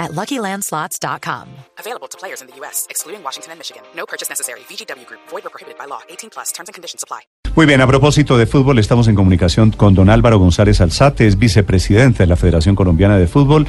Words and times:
at 0.00 0.12
LuckyLandSlots.com. 0.12 1.46
Available 1.78 2.08
to 2.08 2.18
players 2.18 2.40
in 2.40 2.48
the 2.48 2.56
U.S., 2.60 2.86
excluding 2.90 3.22
Washington 3.22 3.52
and 3.52 3.60
Michigan. 3.60 3.82
No 3.94 4.06
purchase 4.06 4.28
necessary. 4.28 4.60
VGW 4.68 5.06
Group. 5.06 5.20
Void 5.30 5.46
or 5.46 5.50
prohibited 5.50 5.78
by 5.78 5.86
law. 5.86 6.00
18 6.08 6.30
plus. 6.30 6.50
Terms 6.52 6.68
and 6.68 6.74
conditions 6.74 7.04
apply. 7.04 7.20
Muy 7.56 7.66
bien, 7.66 7.80
a 7.80 7.86
propósito 7.86 8.38
de 8.38 8.46
fútbol, 8.46 8.78
estamos 8.78 9.08
en 9.08 9.16
comunicación 9.16 9.72
con 9.72 9.94
don 9.94 10.08
Álvaro 10.08 10.38
González 10.38 10.80
Alzate, 10.80 11.26
es 11.26 11.36
vicepresidente 11.36 12.22
de 12.22 12.28
la 12.28 12.36
Federación 12.36 12.76
Colombiana 12.76 13.18
de 13.18 13.26
Fútbol 13.26 13.66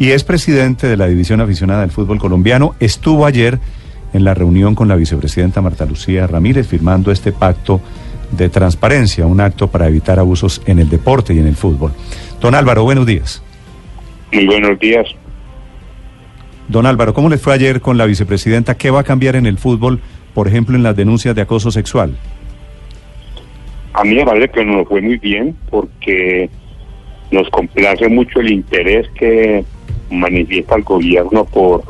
y 0.00 0.10
es 0.10 0.24
presidente 0.24 0.88
de 0.88 0.96
la 0.96 1.06
División 1.06 1.40
Aficionada 1.40 1.82
del 1.82 1.92
Fútbol 1.92 2.18
Colombiano. 2.18 2.74
Estuvo 2.80 3.26
ayer 3.26 3.60
en 4.12 4.24
la 4.24 4.34
reunión 4.34 4.74
con 4.74 4.88
la 4.88 4.96
vicepresidenta 4.96 5.62
Marta 5.62 5.86
Lucía 5.86 6.26
Ramírez 6.26 6.66
firmando 6.66 7.12
este 7.12 7.30
pacto 7.30 7.80
de 8.32 8.48
transparencia, 8.48 9.26
un 9.26 9.40
acto 9.40 9.68
para 9.68 9.86
evitar 9.86 10.18
abusos 10.18 10.60
en 10.66 10.80
el 10.80 10.88
deporte 10.88 11.32
y 11.32 11.38
en 11.38 11.46
el 11.46 11.56
fútbol. 11.56 11.92
Don 12.40 12.56
Álvaro, 12.56 12.82
buenos 12.82 13.06
días. 13.06 13.42
Muy 14.32 14.46
buenos 14.46 14.78
días. 14.80 15.06
Don 16.70 16.86
Álvaro, 16.86 17.12
¿cómo 17.12 17.28
les 17.28 17.42
fue 17.42 17.52
ayer 17.52 17.80
con 17.80 17.98
la 17.98 18.06
vicepresidenta? 18.06 18.76
¿Qué 18.76 18.92
va 18.92 19.00
a 19.00 19.04
cambiar 19.04 19.34
en 19.34 19.44
el 19.44 19.58
fútbol, 19.58 20.00
por 20.32 20.46
ejemplo, 20.46 20.76
en 20.76 20.84
las 20.84 20.94
denuncias 20.94 21.34
de 21.34 21.42
acoso 21.42 21.72
sexual? 21.72 22.16
A 23.92 24.04
mí 24.04 24.14
me 24.14 24.24
parece 24.24 24.50
que 24.50 24.64
nos 24.64 24.86
fue 24.86 25.00
muy 25.00 25.18
bien 25.18 25.56
porque 25.68 26.48
nos 27.32 27.50
complace 27.50 28.08
mucho 28.08 28.38
el 28.38 28.52
interés 28.52 29.08
que 29.18 29.64
manifiesta 30.12 30.76
el 30.76 30.84
gobierno 30.84 31.44
por 31.44 31.82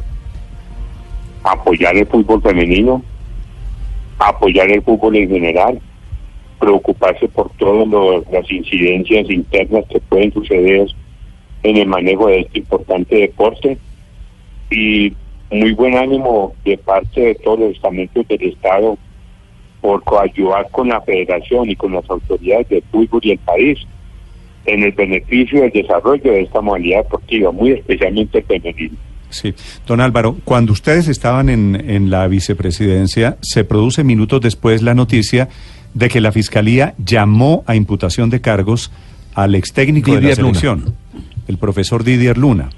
apoyar 1.45 1.95
el 1.99 2.07
fútbol 2.07 2.41
femenino, 2.41 3.03
apoyar 4.19 4.71
el 4.71 4.81
fútbol 4.81 5.15
en 5.17 5.29
general, 5.29 5.79
preocuparse 6.59 7.29
por 7.29 7.51
todas 7.59 7.87
las 8.33 8.51
incidencias 8.51 9.29
internas 9.29 9.85
que 9.91 10.01
pueden 10.01 10.33
suceder 10.33 10.89
en 11.65 11.77
el 11.77 11.87
manejo 11.87 12.29
de 12.29 12.41
este 12.41 12.61
importante 12.61 13.15
deporte 13.15 13.77
y 14.71 15.15
muy 15.51 15.73
buen 15.73 15.97
ánimo 15.97 16.55
de 16.65 16.79
parte 16.79 17.21
de 17.21 17.35
todos 17.37 17.59
los 17.59 17.71
estamentos 17.73 18.27
del 18.29 18.43
Estado 18.43 18.97
por 19.81 20.03
coayudar 20.05 20.69
con 20.71 20.89
la 20.89 21.01
federación 21.01 21.71
y 21.71 21.77
con 21.77 21.93
las 21.93 22.09
autoridades 22.09 22.69
de 22.69 22.83
fútbol 22.91 23.21
y 23.25 23.33
el 23.33 23.39
país 23.39 23.79
en 24.67 24.83
el 24.83 24.93
beneficio 24.93 25.63
del 25.63 25.71
desarrollo 25.73 26.33
de 26.33 26.43
esta 26.43 26.61
modalidad 26.61 27.03
deportiva, 27.05 27.51
muy 27.51 27.73
especialmente 27.73 28.43
femenino. 28.43 28.97
Sí, 29.31 29.55
don 29.87 30.01
Álvaro, 30.01 30.37
cuando 30.45 30.73
ustedes 30.73 31.09
estaban 31.09 31.49
en, 31.49 31.89
en 31.89 32.11
la 32.11 32.27
vicepresidencia, 32.27 33.39
se 33.41 33.65
produce 33.65 34.05
minutos 34.05 34.41
después 34.41 34.83
la 34.83 34.95
noticia 34.95 35.49
de 35.95 36.09
que 36.09 36.21
la 36.21 36.33
Fiscalía 36.33 36.95
llamó 36.99 37.65
a 37.67 37.75
imputación 37.75 38.29
de 38.31 38.41
cargos 38.41 38.91
al 39.35 39.55
ex 39.55 39.73
técnico 39.73 40.15
de 40.15 40.21
la 40.21 40.35
selección, 40.35 40.95
el 41.49 41.59
profesor 41.59 42.05
Didier 42.05 42.37
Luna, 42.37 42.71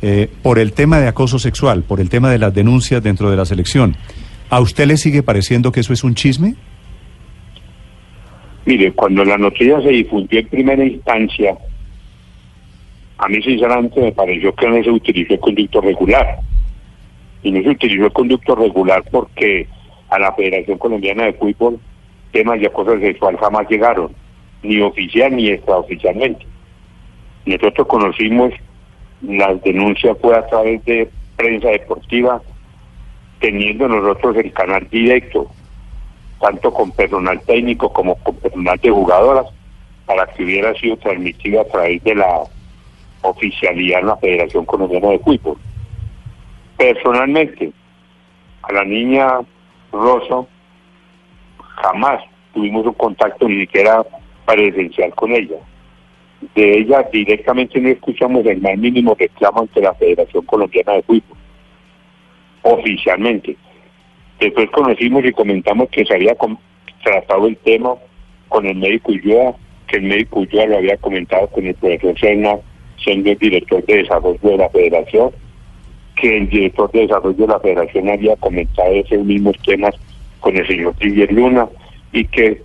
eh, 0.00 0.28
por 0.42 0.58
el 0.58 0.72
tema 0.72 1.00
de 1.00 1.08
acoso 1.08 1.38
sexual, 1.38 1.82
por 1.82 2.00
el 2.00 2.08
tema 2.08 2.30
de 2.30 2.38
las 2.38 2.54
denuncias 2.54 3.02
dentro 3.02 3.30
de 3.30 3.36
la 3.36 3.44
selección. 3.44 3.96
¿A 4.50 4.60
usted 4.60 4.86
le 4.86 4.96
sigue 4.96 5.22
pareciendo 5.22 5.72
que 5.72 5.80
eso 5.80 5.92
es 5.92 6.04
un 6.04 6.14
chisme? 6.14 6.54
Mire, 8.64 8.92
cuando 8.92 9.24
la 9.24 9.38
noticia 9.38 9.80
se 9.80 9.88
difundió 9.88 10.40
en 10.40 10.48
primera 10.48 10.84
instancia, 10.84 11.56
a 13.18 13.28
mí 13.28 13.42
sinceramente 13.42 14.00
me 14.00 14.12
pareció 14.12 14.54
que 14.54 14.68
no 14.68 14.82
se 14.82 14.90
utilizó 14.90 15.34
el 15.34 15.40
conducto 15.40 15.80
regular. 15.80 16.38
Y 17.42 17.50
no 17.50 17.62
se 17.62 17.70
utilizó 17.70 18.06
el 18.06 18.12
conducto 18.12 18.54
regular 18.54 19.02
porque 19.10 19.66
a 20.10 20.18
la 20.18 20.32
Federación 20.34 20.78
Colombiana 20.78 21.24
de 21.24 21.32
Fútbol 21.34 21.80
temas 22.30 22.60
de 22.60 22.66
acoso 22.66 22.98
sexual 23.00 23.36
jamás 23.38 23.68
llegaron, 23.68 24.12
ni 24.62 24.80
oficial 24.80 25.34
ni 25.34 25.48
extraoficialmente. 25.48 26.46
Nosotros 27.46 27.86
conocimos 27.86 28.52
las 29.22 29.62
denuncias 29.62 30.16
fue 30.20 30.36
a 30.36 30.46
través 30.46 30.84
de 30.84 31.10
prensa 31.36 31.68
deportiva, 31.68 32.40
teniendo 33.40 33.88
nosotros 33.88 34.36
el 34.36 34.52
canal 34.52 34.88
directo, 34.90 35.48
tanto 36.40 36.72
con 36.72 36.90
personal 36.92 37.40
técnico 37.42 37.92
como 37.92 38.16
con 38.16 38.36
personal 38.36 38.78
de 38.78 38.90
jugadoras, 38.90 39.46
para 40.06 40.26
que 40.26 40.44
hubiera 40.44 40.74
sido 40.74 40.96
transmitido 40.96 41.60
a 41.60 41.64
través 41.64 42.02
de 42.04 42.14
la 42.14 42.42
oficialidad 43.22 44.00
en 44.00 44.06
la 44.06 44.16
Federación 44.16 44.64
Colombiana 44.64 45.08
de 45.08 45.18
Fútbol. 45.18 45.58
Personalmente, 46.76 47.72
a 48.62 48.72
la 48.72 48.84
niña 48.84 49.40
Rosso 49.92 50.48
jamás 51.58 52.22
tuvimos 52.52 52.86
un 52.86 52.94
contacto 52.94 53.48
ni 53.48 53.60
siquiera 53.60 54.04
presencial 54.46 55.14
con 55.14 55.32
ella. 55.32 55.56
De 56.54 56.78
ella 56.78 57.02
directamente 57.12 57.80
no 57.80 57.88
escuchamos 57.88 58.46
el 58.46 58.60
más 58.60 58.78
mínimo 58.78 59.16
reclamo 59.18 59.62
ante 59.62 59.80
la 59.80 59.94
Federación 59.94 60.44
Colombiana 60.44 60.92
de 60.94 61.02
Fútbol, 61.02 61.36
oficialmente. 62.62 63.56
Después 64.38 64.70
conocimos 64.70 65.24
y 65.24 65.32
comentamos 65.32 65.88
que 65.90 66.04
se 66.04 66.14
había 66.14 66.36
tratado 67.02 67.48
el 67.48 67.56
tema 67.58 67.94
con 68.48 68.66
el 68.66 68.76
médico 68.76 69.12
Ulloa, 69.12 69.56
que 69.88 69.96
el 69.96 70.04
médico 70.04 70.40
Ulloa 70.40 70.66
lo 70.66 70.76
había 70.78 70.96
comentado 70.98 71.48
con 71.48 71.66
el 71.66 71.74
profesor 71.74 72.18
Serna, 72.18 72.56
siendo 73.02 73.30
el 73.30 73.38
director 73.38 73.84
de 73.86 73.96
desarrollo 73.96 74.38
de 74.42 74.56
la 74.56 74.68
federación, 74.70 75.30
que 76.20 76.36
el 76.36 76.48
director 76.48 76.90
de 76.92 77.00
desarrollo 77.00 77.46
de 77.46 77.52
la 77.52 77.60
federación 77.60 78.08
había 78.08 78.36
comentado 78.36 78.92
esos 78.92 79.24
mismos 79.24 79.56
temas 79.64 79.94
con 80.40 80.56
el 80.56 80.66
señor 80.66 80.96
Didier 80.98 81.32
Luna 81.32 81.68
y 82.12 82.24
que 82.26 82.62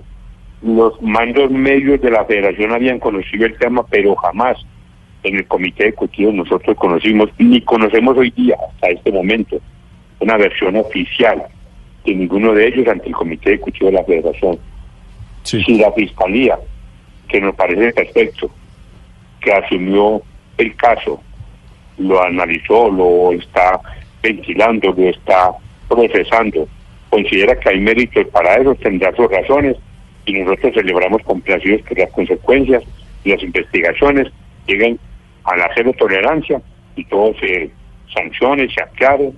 los 0.64 1.00
mandos 1.02 1.52
medios 1.52 2.02
de 2.02 2.10
la 2.10 2.24
federación 2.26 2.72
habían 2.72 3.00
conocido 3.00 3.46
el 3.46 3.58
tema, 3.58 3.86
pero 3.86 4.16
jamás 4.16 4.58
en 5.24 5.36
el 5.36 5.48
comité 5.48 5.88
ejecutivo 5.88 6.32
nosotros 6.32 6.78
conocimos, 6.78 7.30
ni 7.38 7.62
conocemos 7.62 8.18
hoy 8.18 8.32
día, 8.32 8.56
hasta 8.70 8.90
este 8.90 9.12
momento, 9.12 9.60
una 10.20 10.38
versión 10.38 10.76
oficial 10.78 11.44
de 12.06 12.16
ninguno 12.16 12.54
de 12.54 12.68
ellos 12.68 12.88
ante 12.88 13.08
el 13.08 13.14
comité 13.14 13.54
ejecutivo 13.54 13.88
de 13.88 13.98
la 13.98 14.04
federación. 14.06 14.58
Si 15.44 15.78
la 15.78 15.92
fiscalía, 15.92 16.58
que 17.28 17.42
nos 17.42 17.56
parece 17.56 17.92
perfecto, 17.92 18.50
que 19.42 19.52
asumió 19.52 20.22
el 20.58 20.76
caso, 20.78 21.22
lo 21.98 22.24
analizó, 22.24 22.90
lo 22.90 23.34
está 23.34 23.80
ventilando, 24.22 24.94
lo 24.94 25.10
está 25.10 25.52
procesando, 25.90 26.68
considera 27.10 27.60
que 27.60 27.70
hay 27.70 27.80
méritos 27.82 28.26
para 28.28 28.56
eso, 28.56 28.76
tendrá 28.76 29.14
sus 29.14 29.30
razones 29.30 29.76
y 30.26 30.34
nosotros 30.34 30.74
celebramos 30.74 31.22
complacidos 31.24 31.82
que 31.84 31.96
las 31.96 32.12
consecuencias 32.12 32.84
y 33.24 33.32
las 33.32 33.44
investigaciones 33.44 34.28
lleguen 34.68 35.00
a 35.44 35.56
la 35.58 35.70
cero 35.76 35.92
tolerancia 35.98 36.62
y 36.96 37.06
todo 37.06 37.34
se 37.40 37.72
sancione, 38.14 38.68
se 38.74 38.82
aclare 38.82 39.32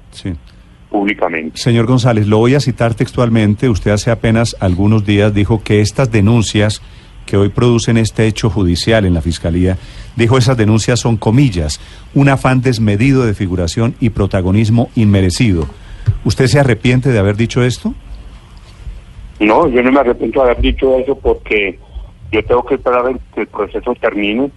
públicamente. 0.90 1.58
Señor 1.58 1.86
González, 1.86 2.28
lo 2.28 2.38
voy 2.38 2.56
a 2.56 2.60
citar 2.60 2.94
textualmente. 2.94 3.70
Usted 3.70 3.92
hace 3.92 4.12
apenas 4.12 4.56
algunos 4.60 5.06
días 5.06 5.34
dijo 5.34 5.64
que 5.64 5.82
estas 5.82 6.12
denuncias 6.12 6.82
que 7.26 7.38
hoy 7.38 7.50
producen 7.50 7.98
este 7.98 8.28
hecho 8.28 8.50
judicial 8.50 9.04
en 9.06 9.16
la 9.16 9.22
Fiscalía, 9.22 9.78
dijo 10.16 10.38
esas 10.38 10.58
denuncias 10.58 11.00
son 11.00 11.18
comillas, 11.18 11.82
un 12.14 12.30
afán 12.30 12.62
desmedido 12.62 13.26
de 13.26 13.34
figuración 13.34 13.96
y 14.00 14.12
protagonismo 14.12 14.90
inmerecido. 14.96 15.68
¿Usted 16.24 16.46
se 16.48 16.60
arrepiente 16.60 17.10
de 17.10 17.18
haber 17.18 17.36
dicho 17.36 17.64
esto? 17.64 17.96
No, 19.40 19.68
yo 19.68 19.84
no 19.84 19.92
me 19.92 20.00
arrepiento 20.00 20.40
de 20.44 20.52
haber 20.52 20.62
dicho 20.62 20.98
eso 20.98 21.16
porque 21.16 21.78
yo 22.32 22.44
tengo 22.46 22.66
que 22.66 22.76
esperar 22.76 23.20
que 23.34 23.42
el 23.42 23.48
proceso 23.48 23.94
termine. 23.96 24.50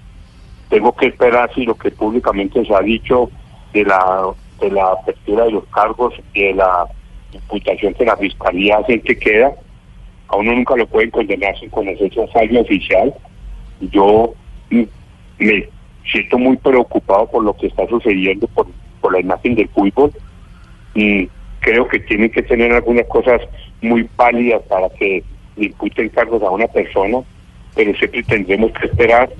Tengo 0.69 0.95
que 0.95 1.07
esperar 1.07 1.53
si 1.55 1.65
lo 1.65 1.75
que 1.75 1.91
públicamente 1.91 2.65
se 2.65 2.75
ha 2.75 2.81
dicho 2.81 3.31
de 3.73 3.85
la 3.85 4.33
de 4.61 4.71
la 4.71 4.91
apertura 4.91 5.45
de 5.45 5.53
los 5.53 5.65
cargos 5.67 6.15
y 6.35 6.43
de 6.43 6.55
la 6.55 6.87
imputación 7.33 7.95
que 7.95 8.05
la 8.05 8.17
fiscalía 8.17 8.79
hace 8.79 9.01
que 9.01 9.19
queda. 9.19 9.53
A 10.29 10.37
uno 10.37 10.53
nunca 10.53 10.77
lo 10.77 10.87
pueden 10.87 11.11
condenar 11.11 11.59
sin 11.59 11.71
conocer 11.71 12.13
su 12.13 12.27
fallo 12.29 12.61
oficial. 12.61 13.15
Yo 13.81 14.35
me 14.71 15.69
siento 16.11 16.39
muy 16.39 16.57
preocupado 16.57 17.31
por 17.31 17.45
lo 17.45 17.55
que 17.57 17.69
está 17.69 17.87
sucediendo 17.87 18.47
por, 18.49 18.67
por 19.01 19.13
la 19.13 19.21
imagen 19.21 19.55
del 19.55 19.69
fútbol. 19.69 20.13
Y 20.95 21.29
creo 21.61 21.89
que 21.89 22.01
tienen 22.01 22.31
que 22.31 22.43
tener 22.43 22.73
algunas 22.73 23.07
cosas 23.07 23.41
muy 23.81 24.05
pálidas 24.05 24.63
para 24.69 24.89
que 24.91 25.23
imputen 25.57 26.09
cargos 26.11 26.43
a 26.43 26.51
una 26.51 26.67
persona, 26.69 27.19
pero 27.75 27.95
siempre 27.95 28.23
tendremos 28.23 28.73
que 28.73 28.87
esperar 28.87 29.31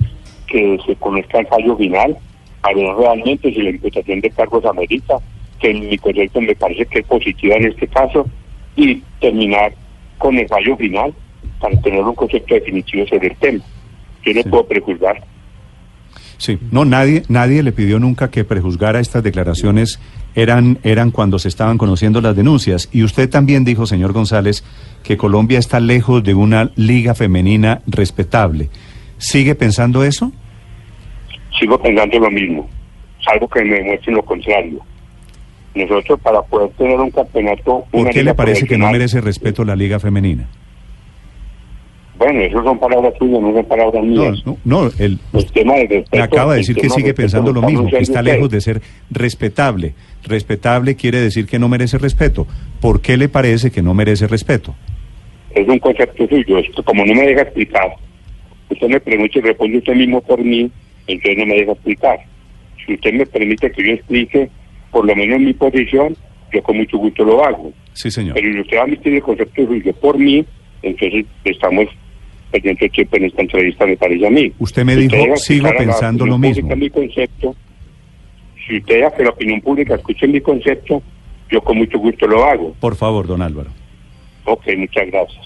que 0.47 0.79
se 0.85 0.95
conozca 0.95 1.39
el 1.39 1.47
fallo 1.47 1.77
final, 1.77 2.17
a 2.63 2.73
ver 2.73 2.95
realmente 2.95 3.53
si 3.53 3.61
la 3.61 3.69
imputación 3.69 4.21
de 4.21 4.29
cargos 4.31 4.65
amerita, 4.65 5.17
que 5.59 5.71
en 5.71 5.89
mi 5.89 5.97
proyecto 5.97 6.41
me 6.41 6.55
parece 6.55 6.85
que 6.85 6.99
es 6.99 7.05
positiva 7.05 7.55
en 7.55 7.65
este 7.65 7.87
caso, 7.87 8.25
y 8.75 9.01
terminar 9.19 9.73
con 10.17 10.37
el 10.37 10.47
fallo 10.47 10.75
final 10.77 11.13
para 11.59 11.79
tener 11.81 12.01
un 12.01 12.15
concepto 12.15 12.53
definitivo 12.53 13.05
sobre 13.07 13.27
el 13.27 13.35
tema. 13.37 13.63
Yo 14.23 14.33
no 14.33 14.43
puedo 14.43 14.67
prejuzgar. 14.67 15.21
Sí, 16.39 16.57
no, 16.71 16.85
nadie, 16.85 17.23
nadie 17.27 17.61
le 17.63 17.73
pidió 17.73 17.99
nunca 17.99 18.31
que 18.31 18.45
prejuzgara 18.45 19.01
estas 19.01 19.21
declaraciones, 19.21 19.99
eran, 20.35 20.79
eran 20.83 21.11
cuando 21.11 21.37
se 21.37 21.49
estaban 21.49 21.77
conociendo 21.77 22.21
las 22.21 22.33
denuncias. 22.33 22.87
Y 22.93 23.03
usted 23.03 23.29
también 23.29 23.65
dijo, 23.65 23.85
señor 23.85 24.13
González, 24.13 24.63
que 25.03 25.17
Colombia 25.17 25.59
está 25.59 25.81
lejos 25.81 26.23
de 26.23 26.33
una 26.33 26.71
liga 26.77 27.13
femenina 27.13 27.81
respetable. 27.87 28.69
¿Sigue 29.17 29.53
pensando 29.53 30.05
eso? 30.05 30.31
Sigo 31.59 31.77
pensando 31.77 32.17
lo 32.19 32.31
mismo, 32.31 32.69
salvo 33.21 33.49
que 33.49 33.61
me 33.65 33.75
demuestren 33.75 34.15
lo 34.15 34.23
contrario. 34.23 34.79
Nosotros 35.75 36.21
para 36.21 36.41
poder 36.43 36.69
tener 36.77 37.01
un 37.01 37.11
campeonato... 37.11 37.83
¿Por 37.91 38.09
qué 38.11 38.23
le 38.23 38.33
parece 38.33 38.65
que 38.65 38.77
no 38.77 38.89
merece 38.89 39.19
respeto 39.19 39.65
la 39.65 39.75
liga 39.75 39.99
femenina? 39.99 40.47
Bueno, 42.19 42.41
eso 42.41 42.61
son 42.61 42.77
palabras 42.77 43.13
suyas, 43.17 43.39
no 43.39 43.53
son 43.53 43.65
palabras 43.65 44.03
mías. 44.03 44.45
No, 44.45 44.57
no, 44.65 44.91
el, 44.99 45.17
tema 45.53 45.75
de 45.75 46.03
me 46.11 46.19
acaba 46.19 46.51
de 46.51 46.57
decir 46.59 46.75
que 46.75 46.89
sigue 46.89 47.13
pensando 47.13 47.53
lo 47.53 47.61
mismo, 47.61 47.89
que 47.89 47.99
está 47.99 48.21
lejos 48.21 48.49
de 48.49 48.59
ser 48.59 48.81
respetable. 49.09 49.93
Respetable 50.23 50.97
quiere 50.97 51.21
decir 51.21 51.45
que 51.47 51.57
no 51.59 51.69
merece 51.69 51.97
respeto. 51.97 52.45
¿Por 52.81 53.01
qué 53.01 53.15
le 53.15 53.29
parece 53.29 53.71
que 53.71 53.81
no 53.81 53.93
merece 53.93 54.27
respeto? 54.27 54.75
Es 55.51 55.65
un 55.65 55.79
concepto 55.79 56.27
suyo, 56.27 56.57
esto 56.57 56.83
como 56.83 57.05
no 57.05 57.15
me 57.15 57.25
deja 57.25 57.43
explicar, 57.43 57.95
usted 58.69 58.89
me 58.89 58.99
pregunta 58.99 59.39
y 59.39 59.41
responde 59.41 59.77
usted 59.77 59.95
mismo 59.95 60.19
por 60.19 60.43
mí, 60.43 60.69
entonces 61.07 61.37
no 61.37 61.45
me 61.45 61.55
deja 61.55 61.71
explicar. 61.71 62.19
Si 62.85 62.95
usted 62.95 63.13
me 63.13 63.25
permite 63.25 63.71
que 63.71 63.81
yo 63.81 63.93
explique, 63.93 64.49
por 64.91 65.05
lo 65.05 65.15
menos 65.15 65.39
mi 65.39 65.53
posición, 65.53 66.17
yo 66.51 66.61
con 66.63 66.77
mucho 66.77 66.97
gusto 66.97 67.23
lo 67.23 67.45
hago. 67.45 67.71
Sí, 67.93 68.11
señor. 68.11 68.33
Pero 68.33 68.51
si 68.53 68.59
usted 68.59 68.77
va 68.77 68.81
a 68.81 68.87
emitir 68.87 69.13
el 69.13 69.21
concepto 69.21 69.65
suyo 69.65 69.93
por 69.93 70.19
mí, 70.19 70.45
entonces 70.81 71.25
estamos 71.45 71.87
pendiente 72.51 72.89
tiempo 72.89 73.17
en 73.17 73.25
esta 73.25 73.41
entrevista, 73.41 73.85
me 73.85 73.97
parece 73.97 74.27
a 74.27 74.29
mí. 74.29 74.51
Usted 74.59 74.83
me 74.83 74.95
dijo, 74.95 75.35
sigo 75.37 75.69
pensando 75.77 76.25
lo 76.25 76.37
mismo. 76.37 76.75
Mi 76.75 76.89
concepto, 76.89 77.55
si 78.67 78.77
usted 78.77 78.95
deja 78.95 79.11
que 79.11 79.23
la 79.23 79.29
opinión 79.29 79.61
pública 79.61 79.95
escuche 79.95 80.27
mi 80.27 80.41
concepto, 80.41 81.01
yo 81.49 81.61
con 81.61 81.77
mucho 81.77 81.97
gusto 81.99 82.27
lo 82.27 82.43
hago. 82.43 82.73
Por 82.79 82.95
favor, 82.95 83.27
don 83.27 83.41
Álvaro. 83.41 83.69
Ok, 84.45 84.65
muchas 84.77 85.07
gracias. 85.07 85.45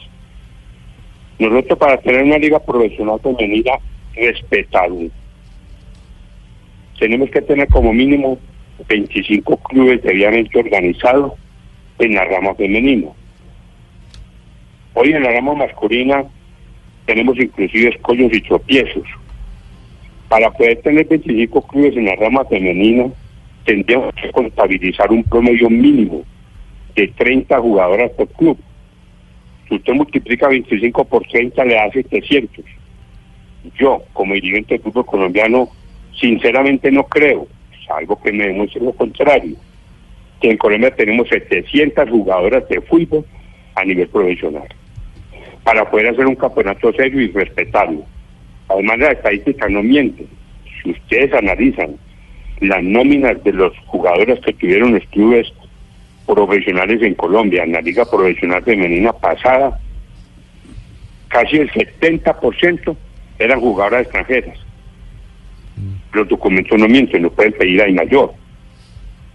Nosotros 1.39 1.79
para 1.79 1.97
tener 1.97 2.23
una 2.23 2.37
liga 2.37 2.59
profesional 2.59 3.19
femenina 3.21 3.71
respetable, 4.15 5.09
tenemos 6.99 7.29
que 7.31 7.41
tener 7.41 7.67
como 7.67 7.91
mínimo 7.91 8.37
25 8.87 9.57
clubes 9.57 10.01
debidamente 10.03 10.57
organizados 10.57 11.33
en 11.99 12.15
la 12.15 12.25
rama 12.25 12.53
femenina. 12.55 13.09
Hoy 14.93 15.11
en 15.11 15.23
la 15.23 15.31
rama 15.31 15.55
masculina 15.55 16.23
tenemos 17.05 17.37
inclusive 17.37 17.89
escollos 17.89 18.33
y 18.33 18.41
tropiezos. 18.41 19.03
Para 20.29 20.49
poder 20.51 20.81
tener 20.81 21.05
25 21.07 21.67
clubes 21.67 21.95
en 21.95 22.05
la 22.05 22.15
rama 22.15 22.45
femenina, 22.45 23.07
tendríamos 23.65 24.13
que 24.15 24.31
contabilizar 24.31 25.11
un 25.11 25.23
promedio 25.23 25.69
mínimo 25.69 26.23
de 26.95 27.07
30 27.09 27.59
jugadoras 27.59 28.11
por 28.11 28.27
club. 28.29 28.57
Si 29.67 29.75
usted 29.75 29.93
multiplica 29.93 30.47
25 30.47 31.05
por 31.05 31.25
30, 31.27 31.65
le 31.65 31.79
hace 31.79 32.03
700. 32.03 32.65
Yo, 33.77 34.03
como 34.13 34.33
dirigente 34.33 34.75
del 34.75 34.83
fútbol 34.83 35.05
colombiano, 35.05 35.69
sinceramente 36.19 36.91
no 36.91 37.05
creo, 37.05 37.47
algo 37.89 38.19
que 38.21 38.31
me 38.31 38.47
demuestre 38.47 38.81
lo 38.81 38.93
contrario, 38.93 39.55
que 40.41 40.49
en 40.49 40.57
Colombia 40.57 40.95
tenemos 40.95 41.29
700 41.29 42.09
jugadoras 42.09 42.67
de 42.69 42.81
fútbol 42.81 43.25
a 43.75 43.85
nivel 43.85 44.07
profesional 44.07 44.67
para 45.63 45.89
poder 45.89 46.09
hacer 46.09 46.25
un 46.25 46.35
campeonato 46.35 46.91
serio 46.93 47.21
y 47.21 47.31
respetable. 47.31 47.99
Además, 48.69 48.99
la 48.99 49.11
estadística 49.11 49.67
no 49.69 49.83
miente. 49.83 50.25
Si 50.81 50.91
ustedes 50.91 51.33
analizan 51.33 51.95
las 52.59 52.83
nóminas 52.83 53.43
de 53.43 53.53
los 53.53 53.73
jugadores 53.85 54.39
que 54.41 54.53
tuvieron 54.53 54.93
los 54.93 55.05
clubes 55.07 55.51
profesionales 56.25 57.01
en 57.01 57.15
Colombia, 57.15 57.63
en 57.63 57.73
la 57.73 57.81
Liga 57.81 58.05
Profesional 58.05 58.63
Femenina 58.63 59.13
pasada, 59.13 59.79
casi 61.27 61.57
el 61.57 61.71
70% 61.71 62.95
eran 63.39 63.59
jugadoras 63.59 64.03
extranjeras. 64.03 64.57
Los 66.13 66.27
documentos 66.27 66.79
no 66.79 66.87
mienten, 66.87 67.23
lo 67.23 67.31
pueden 67.31 67.53
pedir 67.53 67.81
a 67.81 67.91
mayor. 67.91 68.33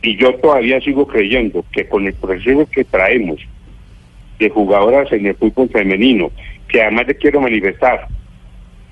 Y 0.02 0.16
yo 0.16 0.34
todavía 0.36 0.80
sigo 0.80 1.06
creyendo 1.06 1.64
que 1.72 1.88
con 1.88 2.06
el 2.06 2.14
proceso 2.14 2.69
que 2.70 2.84
traemos 2.84 3.40
de 4.38 4.50
jugadoras 4.50 5.11
en 5.12 5.26
el 5.26 5.35
fútbol 5.35 5.69
femenino, 5.70 6.31
que 6.69 6.82
además 6.82 7.08
le 7.08 7.17
quiero 7.17 7.40
manifestar 7.40 8.06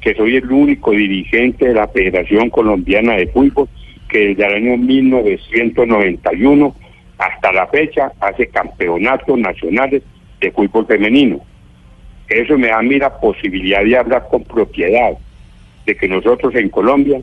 que 0.01 0.15
soy 0.15 0.37
el 0.37 0.51
único 0.51 0.93
dirigente 0.93 1.69
de 1.69 1.75
la 1.75 1.89
Federación 1.89 2.51
Colombiana 2.51 3.15
de 3.15 3.27
Fútbol 3.29 3.69
que 4.09 4.29
desde 4.29 4.47
el 4.47 4.55
año 4.55 4.77
1991 4.77 6.77
hasta 7.19 7.53
la 7.53 7.67
fecha 7.67 8.13
hace 8.21 8.47
campeonatos 8.49 9.39
nacionales 9.39 10.03
de 10.41 10.53
fútbol 10.53 10.87
femenino. 10.87 11.41
Eso 12.29 12.59
me 12.59 12.69
da 12.69 12.83
mira 12.83 13.19
posibilidad 13.19 13.83
de 13.83 13.97
hablar 13.97 14.27
con 14.31 14.45
propiedad 14.45 15.13
de 15.87 15.97
que 15.97 16.09
nosotros 16.09 16.55
en 16.55 16.69
Colombia 16.69 17.21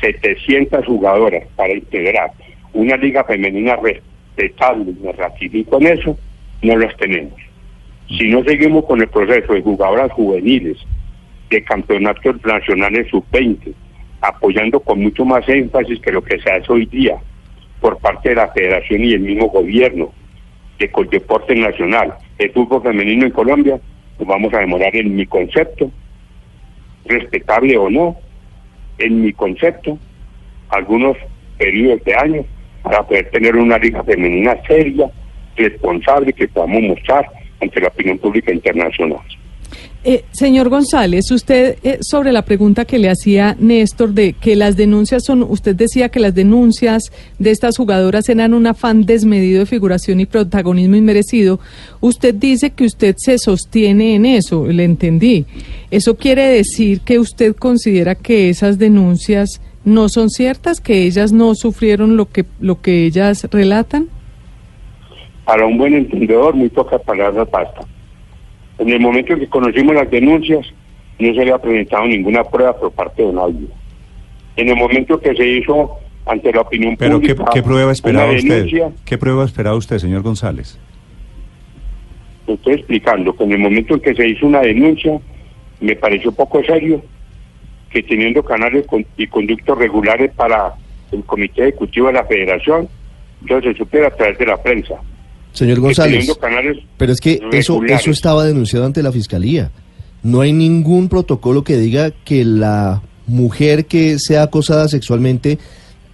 700 0.00 0.86
jugadoras 0.86 1.44
para 1.56 1.72
integrar 1.72 2.32
una 2.72 2.96
liga 2.96 3.24
femenina 3.24 3.76
respetable, 3.76 4.92
me 5.02 5.12
ratifico 5.12 5.80
en 5.80 5.86
eso, 5.86 6.18
no 6.62 6.76
las 6.76 6.96
tenemos. 6.96 7.49
Si 8.18 8.28
no 8.28 8.42
seguimos 8.42 8.84
con 8.86 9.00
el 9.00 9.08
proceso 9.08 9.52
de 9.52 9.62
jugadoras 9.62 10.10
juveniles, 10.12 10.78
de 11.48 11.62
campeonatos 11.62 12.44
nacionales 12.44 13.08
sub-20, 13.08 13.72
apoyando 14.20 14.80
con 14.80 15.00
mucho 15.00 15.24
más 15.24 15.48
énfasis 15.48 16.00
que 16.00 16.12
lo 16.12 16.22
que 16.22 16.40
se 16.40 16.50
hace 16.50 16.72
hoy 16.72 16.86
día 16.86 17.16
por 17.80 17.98
parte 17.98 18.30
de 18.30 18.34
la 18.34 18.48
federación 18.48 19.04
y 19.04 19.12
el 19.12 19.20
mismo 19.20 19.46
gobierno 19.48 20.12
de 20.78 20.90
deporte 21.10 21.54
nacional, 21.54 22.14
el 22.38 22.50
fútbol 22.52 22.82
femenino 22.82 23.26
en 23.26 23.32
Colombia, 23.32 23.80
nos 24.18 24.28
vamos 24.28 24.52
a 24.54 24.58
demorar 24.58 24.94
en 24.96 25.14
mi 25.14 25.26
concepto, 25.26 25.90
respetable 27.06 27.76
o 27.78 27.88
no, 27.90 28.16
en 28.98 29.22
mi 29.22 29.32
concepto, 29.32 29.98
algunos 30.68 31.16
periodos 31.58 32.02
de 32.04 32.14
años 32.14 32.46
para 32.82 33.02
poder 33.06 33.30
tener 33.30 33.56
una 33.56 33.78
liga 33.78 34.02
femenina 34.02 34.56
seria, 34.66 35.10
responsable, 35.56 36.32
que 36.32 36.48
podamos 36.48 36.82
mostrar 36.82 37.39
ante 37.60 37.80
la 37.80 37.88
opinión 37.88 38.18
pública 38.18 38.52
internacional. 38.52 39.20
Eh, 40.02 40.24
señor 40.32 40.70
González, 40.70 41.30
usted 41.30 41.76
eh, 41.82 41.98
sobre 42.00 42.32
la 42.32 42.42
pregunta 42.42 42.86
que 42.86 42.98
le 42.98 43.10
hacía 43.10 43.54
Néstor 43.58 44.14
de 44.14 44.32
que 44.32 44.56
las 44.56 44.74
denuncias 44.74 45.24
son, 45.26 45.42
usted 45.42 45.76
decía 45.76 46.08
que 46.08 46.20
las 46.20 46.34
denuncias 46.34 47.12
de 47.38 47.50
estas 47.50 47.76
jugadoras 47.76 48.26
eran 48.30 48.54
un 48.54 48.66
afán 48.66 49.04
desmedido 49.04 49.60
de 49.60 49.66
figuración 49.66 50.18
y 50.20 50.24
protagonismo 50.24 50.96
inmerecido. 50.96 51.60
Usted 52.00 52.34
dice 52.34 52.70
que 52.70 52.84
usted 52.84 53.14
se 53.18 53.36
sostiene 53.36 54.14
en 54.14 54.24
eso, 54.24 54.66
le 54.66 54.84
entendí. 54.84 55.44
¿Eso 55.90 56.16
quiere 56.16 56.46
decir 56.46 57.02
que 57.02 57.18
usted 57.18 57.54
considera 57.54 58.14
que 58.14 58.48
esas 58.48 58.78
denuncias 58.78 59.60
no 59.84 60.08
son 60.08 60.30
ciertas, 60.30 60.80
que 60.80 61.02
ellas 61.04 61.30
no 61.30 61.54
sufrieron 61.54 62.16
lo 62.16 62.30
que, 62.30 62.46
lo 62.58 62.80
que 62.80 63.04
ellas 63.04 63.46
relatan? 63.50 64.08
Para 65.44 65.66
un 65.66 65.78
buen 65.78 65.94
entendedor, 65.94 66.54
muy 66.54 66.68
pocas 66.68 67.00
palabras 67.02 67.48
basta. 67.50 67.80
En 68.78 68.88
el 68.88 69.00
momento 69.00 69.32
en 69.32 69.40
que 69.40 69.48
conocimos 69.48 69.94
las 69.94 70.10
denuncias, 70.10 70.66
no 71.18 71.34
se 71.34 71.40
había 71.40 71.58
presentado 71.58 72.06
ninguna 72.06 72.44
prueba 72.44 72.76
por 72.76 72.92
parte 72.92 73.22
de 73.22 73.32
nadie. 73.32 73.66
En 74.56 74.68
el 74.68 74.76
momento 74.76 75.20
que 75.20 75.34
se 75.34 75.46
hizo 75.46 75.98
ante 76.26 76.52
la 76.52 76.62
opinión 76.62 76.96
pública. 76.96 77.34
¿Pero 77.34 77.50
qué, 77.52 77.62
prueba 77.62 77.92
esperaba 77.92 78.32
usted? 78.32 78.66
¿Qué 79.04 79.18
prueba 79.18 79.44
esperaba 79.44 79.76
usted, 79.76 79.98
señor 79.98 80.22
González? 80.22 80.78
Estoy 82.46 82.74
explicando 82.74 83.36
que 83.36 83.44
en 83.44 83.52
el 83.52 83.58
momento 83.58 83.94
en 83.94 84.00
que 84.00 84.14
se 84.14 84.28
hizo 84.28 84.46
una 84.46 84.60
denuncia, 84.60 85.18
me 85.80 85.96
pareció 85.96 86.32
poco 86.32 86.62
serio 86.64 87.02
que 87.90 88.02
teniendo 88.02 88.42
canales 88.44 88.86
y 89.16 89.26
conductos 89.26 89.76
regulares 89.78 90.30
para 90.34 90.74
el 91.10 91.24
Comité 91.24 91.62
Ejecutivo 91.62 92.06
de 92.06 92.12
la 92.14 92.24
Federación, 92.24 92.88
entonces 93.42 93.72
se 93.72 93.78
supiera 93.78 94.08
a 94.08 94.10
través 94.10 94.38
de 94.38 94.46
la 94.46 94.62
prensa. 94.62 94.94
Señor 95.52 95.80
González, 95.80 96.28
pero 96.96 97.12
es 97.12 97.20
que 97.20 97.40
eso, 97.52 97.82
eso 97.84 98.10
estaba 98.10 98.44
denunciado 98.44 98.86
ante 98.86 99.02
la 99.02 99.12
Fiscalía. 99.12 99.70
No 100.22 100.42
hay 100.42 100.52
ningún 100.52 101.08
protocolo 101.08 101.64
que 101.64 101.76
diga 101.76 102.10
que 102.24 102.44
la 102.44 103.02
mujer 103.26 103.86
que 103.86 104.18
sea 104.18 104.44
acosada 104.44 104.88
sexualmente 104.88 105.58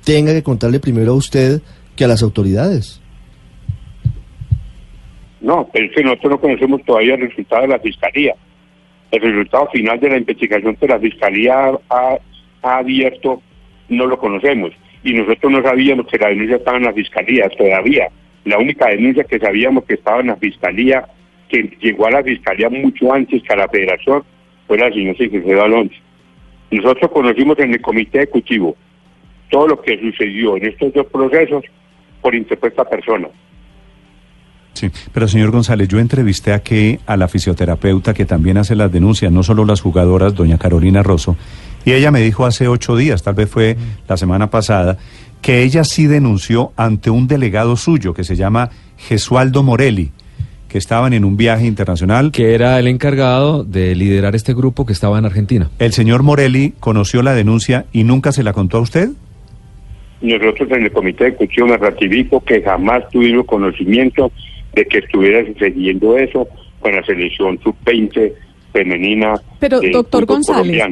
tenga 0.04 0.32
que 0.32 0.42
contarle 0.42 0.80
primero 0.80 1.12
a 1.12 1.16
usted 1.16 1.60
que 1.96 2.04
a 2.04 2.08
las 2.08 2.22
autoridades. 2.22 3.00
No, 5.40 5.68
pero 5.72 5.86
es 5.86 5.92
que 5.92 6.02
nosotros 6.02 6.32
no 6.32 6.40
conocemos 6.40 6.82
todavía 6.84 7.14
el 7.14 7.28
resultado 7.28 7.62
de 7.62 7.68
la 7.68 7.78
Fiscalía. 7.78 8.34
El 9.10 9.20
resultado 9.20 9.68
final 9.72 10.00
de 10.00 10.10
la 10.10 10.18
investigación 10.18 10.76
que 10.76 10.88
la 10.88 10.98
Fiscalía 10.98 11.70
ha, 11.88 12.18
ha 12.62 12.78
abierto 12.78 13.42
no 13.88 14.06
lo 14.06 14.18
conocemos. 14.18 14.72
Y 15.04 15.12
nosotros 15.12 15.52
no 15.52 15.62
sabíamos 15.62 16.06
que 16.06 16.18
la 16.18 16.28
denuncia 16.28 16.56
estaba 16.56 16.78
en 16.78 16.84
la 16.84 16.92
Fiscalía 16.92 17.48
todavía. 17.56 18.08
La 18.46 18.58
única 18.58 18.88
denuncia 18.88 19.24
que 19.24 19.38
sabíamos 19.38 19.84
que 19.84 19.94
estaba 19.94 20.20
en 20.20 20.28
la 20.28 20.36
Fiscalía 20.36 21.06
que 21.48 21.76
llegó 21.80 22.06
a 22.06 22.10
la 22.10 22.22
fiscalía 22.22 22.68
mucho 22.68 23.12
antes 23.12 23.42
que 23.42 23.52
a 23.52 23.56
la 23.56 23.68
federación 23.68 24.22
fue 24.66 24.78
la 24.78 24.90
señora 24.90 25.16
Sigfrido 25.16 25.62
Alonso. 25.62 25.94
Nosotros 26.70 27.10
conocimos 27.12 27.58
en 27.58 27.72
el 27.72 27.80
comité 27.80 28.18
ejecutivo 28.18 28.76
todo 29.50 29.68
lo 29.68 29.80
que 29.80 29.98
sucedió 30.00 30.56
en 30.56 30.66
estos 30.66 30.92
dos 30.92 31.06
procesos 31.06 31.64
por 32.20 32.34
interpuesta 32.34 32.84
persona. 32.84 33.28
Sí, 34.72 34.90
pero 35.12 35.26
señor 35.26 35.52
González, 35.52 35.88
yo 35.88 35.98
entrevisté 35.98 36.52
aquí 36.52 36.98
a 37.06 37.16
la 37.16 37.28
fisioterapeuta 37.28 38.12
que 38.12 38.26
también 38.26 38.58
hace 38.58 38.74
las 38.74 38.92
denuncias, 38.92 39.32
no 39.32 39.42
solo 39.42 39.64
las 39.64 39.80
jugadoras, 39.80 40.34
doña 40.34 40.58
Carolina 40.58 41.02
Rosso, 41.02 41.36
y 41.86 41.92
ella 41.92 42.10
me 42.10 42.20
dijo 42.20 42.44
hace 42.44 42.68
ocho 42.68 42.96
días, 42.96 43.22
tal 43.22 43.36
vez 43.36 43.48
fue 43.48 43.76
la 44.06 44.16
semana 44.18 44.50
pasada, 44.50 44.98
que 45.46 45.62
ella 45.62 45.84
sí 45.84 46.08
denunció 46.08 46.72
ante 46.76 47.08
un 47.08 47.28
delegado 47.28 47.76
suyo 47.76 48.14
que 48.14 48.24
se 48.24 48.34
llama 48.34 48.70
Gesualdo 48.98 49.62
Morelli, 49.62 50.10
que 50.68 50.76
estaban 50.76 51.12
en 51.12 51.24
un 51.24 51.36
viaje 51.36 51.66
internacional. 51.66 52.32
Que 52.32 52.52
era 52.52 52.80
el 52.80 52.88
encargado 52.88 53.62
de 53.62 53.94
liderar 53.94 54.34
este 54.34 54.54
grupo 54.54 54.84
que 54.84 54.92
estaba 54.92 55.20
en 55.20 55.24
Argentina. 55.24 55.70
¿El 55.78 55.92
señor 55.92 56.24
Morelli 56.24 56.72
conoció 56.80 57.22
la 57.22 57.32
denuncia 57.32 57.84
y 57.92 58.02
nunca 58.02 58.32
se 58.32 58.42
la 58.42 58.52
contó 58.52 58.78
a 58.78 58.80
usted? 58.80 59.10
Nosotros 60.20 60.68
en 60.72 60.82
el 60.82 60.90
comité 60.90 61.22
de 61.22 61.30
ejecución 61.30 61.68
me 61.68 61.76
ratifico 61.76 62.40
que 62.40 62.60
jamás 62.60 63.08
tuvimos 63.10 63.46
conocimiento 63.46 64.32
de 64.74 64.84
que 64.84 64.98
estuviera 64.98 65.46
sucediendo 65.46 66.18
eso 66.18 66.48
con 66.80 66.92
la 66.92 67.04
selección 67.04 67.56
sub-20 67.62 68.32
femenina. 68.72 69.34
Pero, 69.60 69.78
doctor 69.92 70.26
González, 70.26 70.82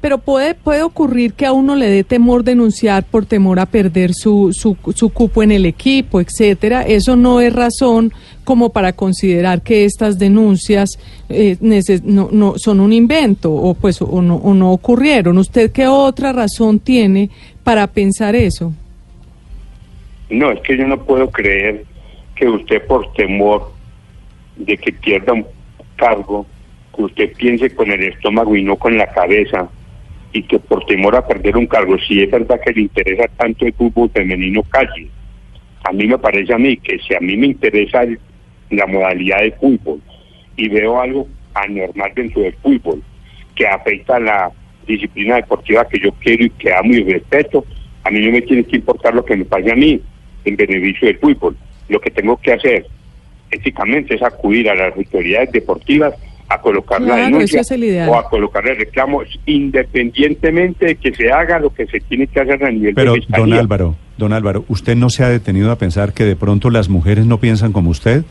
pero 0.00 0.18
puede, 0.18 0.54
puede 0.54 0.82
ocurrir 0.82 1.32
que 1.32 1.46
a 1.46 1.52
uno 1.52 1.74
le 1.74 1.88
dé 1.88 2.04
temor 2.04 2.44
denunciar 2.44 3.04
por 3.04 3.26
temor 3.26 3.58
a 3.58 3.66
perder 3.66 4.12
su, 4.14 4.52
su, 4.52 4.76
su 4.94 5.10
cupo 5.10 5.42
en 5.42 5.52
el 5.52 5.66
equipo, 5.66 6.20
etcétera. 6.20 6.82
Eso 6.82 7.16
no 7.16 7.40
es 7.40 7.52
razón 7.52 8.12
como 8.44 8.70
para 8.70 8.92
considerar 8.92 9.62
que 9.62 9.84
estas 9.84 10.18
denuncias 10.18 10.90
eh, 11.28 11.56
no, 12.04 12.28
no, 12.30 12.54
son 12.58 12.80
un 12.80 12.92
invento 12.92 13.52
o 13.52 13.74
pues 13.74 14.00
o 14.00 14.22
no, 14.22 14.36
o 14.36 14.54
no 14.54 14.72
ocurrieron. 14.72 15.38
¿Usted 15.38 15.72
qué 15.72 15.86
otra 15.88 16.32
razón 16.32 16.78
tiene 16.78 17.30
para 17.64 17.86
pensar 17.88 18.36
eso? 18.36 18.72
No, 20.30 20.52
es 20.52 20.60
que 20.60 20.76
yo 20.76 20.86
no 20.86 21.02
puedo 21.02 21.30
creer 21.30 21.84
que 22.34 22.48
usted 22.48 22.86
por 22.86 23.12
temor 23.14 23.72
de 24.56 24.76
que 24.76 24.92
pierda 24.92 25.32
un 25.32 25.46
cargo, 25.96 26.46
que 26.94 27.02
usted 27.02 27.32
piense 27.36 27.74
con 27.74 27.90
el 27.90 28.02
estómago 28.04 28.54
y 28.56 28.62
no 28.62 28.76
con 28.76 28.96
la 28.96 29.08
cabeza, 29.08 29.68
y 30.32 30.42
que 30.42 30.58
por 30.58 30.84
temor 30.86 31.16
a 31.16 31.26
perder 31.26 31.56
un 31.56 31.66
cargo, 31.66 31.96
si 31.98 32.22
es 32.22 32.30
verdad 32.30 32.60
que 32.64 32.72
le 32.72 32.82
interesa 32.82 33.28
tanto 33.36 33.66
el 33.66 33.72
fútbol 33.72 34.10
femenino, 34.10 34.62
calle. 34.64 35.08
A 35.84 35.92
mí 35.92 36.06
me 36.06 36.18
parece 36.18 36.52
a 36.52 36.58
mí 36.58 36.76
que 36.78 36.98
si 36.98 37.14
a 37.14 37.20
mí 37.20 37.36
me 37.36 37.46
interesa 37.46 38.04
la 38.70 38.86
modalidad 38.86 39.40
de 39.40 39.52
fútbol 39.52 40.00
y 40.56 40.68
veo 40.68 41.00
algo 41.00 41.28
anormal 41.54 42.12
dentro 42.14 42.42
del 42.42 42.54
fútbol 42.54 43.02
que 43.54 43.66
afecta 43.66 44.16
a 44.16 44.20
la 44.20 44.50
disciplina 44.86 45.36
deportiva 45.36 45.88
que 45.88 45.98
yo 45.98 46.12
quiero 46.20 46.44
y 46.44 46.50
que 46.50 46.72
amo 46.72 46.92
y 46.92 47.02
respeto, 47.04 47.64
a 48.04 48.10
mí 48.10 48.20
no 48.20 48.32
me 48.32 48.42
tiene 48.42 48.64
que 48.64 48.76
importar 48.76 49.14
lo 49.14 49.24
que 49.24 49.36
me 49.36 49.44
pase 49.44 49.72
a 49.72 49.76
mí 49.76 50.00
en 50.44 50.56
beneficio 50.56 51.08
del 51.08 51.18
fútbol. 51.18 51.56
Lo 51.88 52.00
que 52.00 52.10
tengo 52.10 52.36
que 52.36 52.52
hacer 52.52 52.86
éticamente 53.50 54.14
es 54.14 54.22
acudir 54.22 54.68
a 54.68 54.74
las 54.74 54.96
autoridades 54.96 55.52
deportivas 55.52 56.14
a 56.48 56.60
colocar 56.60 57.00
la 57.00 57.16
denuncia 57.16 57.62
o 58.08 58.16
a 58.16 58.28
colocar 58.28 58.66
el 58.68 58.76
reclamo 58.76 59.22
independientemente 59.46 60.86
de 60.86 60.94
que 60.96 61.12
se 61.12 61.30
haga 61.32 61.58
lo 61.58 61.74
que 61.74 61.86
se 61.86 62.00
tiene 62.00 62.26
que 62.28 62.40
hacer 62.40 62.64
a 62.64 62.70
nivel 62.70 62.94
Pero, 62.94 63.14
de 63.14 63.24
don 63.28 63.52
Álvaro, 63.52 63.96
don 64.16 64.32
Álvaro, 64.32 64.64
¿usted 64.68 64.96
no 64.96 65.10
se 65.10 65.24
ha 65.24 65.28
detenido 65.28 65.72
a 65.72 65.76
pensar 65.76 66.12
que 66.12 66.24
de 66.24 66.36
pronto 66.36 66.70
las 66.70 66.88
mujeres 66.88 67.26
no 67.26 67.38
piensan 67.40 67.72
como 67.72 67.90
usted? 67.90 68.24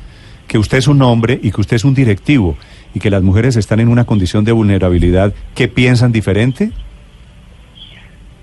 Que 0.48 0.58
usted 0.58 0.78
es 0.78 0.88
un 0.88 1.02
hombre 1.02 1.40
y 1.42 1.52
que 1.52 1.60
usted 1.60 1.76
es 1.76 1.84
un 1.84 1.94
directivo 1.94 2.56
y 2.94 3.00
que 3.00 3.10
las 3.10 3.22
mujeres 3.22 3.58
están 3.58 3.80
en 3.82 3.90
una 3.90 4.06
condición 4.06 4.46
de 4.46 4.54
vulnerabilidad 4.54 5.34
que 5.54 5.68
piensan 5.68 6.12
diferente? 6.12 6.72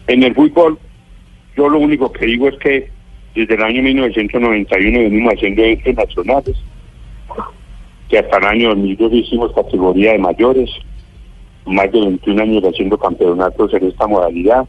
En 0.06 0.22
el 0.22 0.34
fútbol, 0.34 0.78
yo 1.56 1.68
lo 1.68 1.78
único 1.78 2.12
que 2.12 2.26
digo 2.26 2.48
es 2.48 2.56
que 2.58 2.90
desde 3.34 3.54
el 3.54 3.62
año 3.62 3.82
1991 3.82 4.98
venimos 4.98 5.32
haciendo 5.32 5.62
eventos 5.62 5.94
nacionales 5.94 6.56
que 8.12 8.18
hasta 8.18 8.36
el 8.36 8.44
año 8.44 8.68
2002 8.68 9.10
hicimos 9.14 9.54
categoría 9.54 10.12
de 10.12 10.18
mayores, 10.18 10.68
más 11.64 11.90
de 11.90 11.98
21 11.98 12.42
años 12.42 12.64
haciendo 12.64 12.98
campeonatos 12.98 13.72
en 13.72 13.88
esta 13.88 14.06
modalidad, 14.06 14.68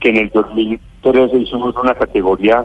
que 0.00 0.08
en 0.08 0.16
el 0.16 0.30
2013 0.30 1.36
hicimos 1.36 1.76
una 1.76 1.94
categoría 1.94 2.64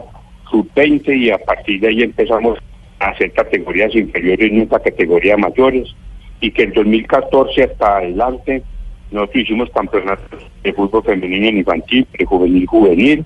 sub-20 0.50 1.18
y 1.18 1.30
a 1.30 1.36
partir 1.36 1.82
de 1.82 1.88
ahí 1.88 2.02
empezamos 2.02 2.58
a 2.98 3.08
hacer 3.08 3.30
categorías 3.32 3.94
inferiores 3.94 4.50
y 4.50 4.62
otra 4.62 4.78
categoría 4.78 5.36
mayores, 5.36 5.94
y 6.40 6.50
que 6.50 6.62
en 6.62 6.72
2014 6.72 7.64
hasta 7.64 7.98
adelante 7.98 8.62
nosotros 9.10 9.44
hicimos 9.44 9.68
campeonatos 9.68 10.46
de 10.62 10.72
fútbol 10.72 11.04
femenino 11.04 11.46
en 11.48 11.58
infantil, 11.58 12.06
prejuvenil, 12.06 12.66
juvenil, 12.66 13.24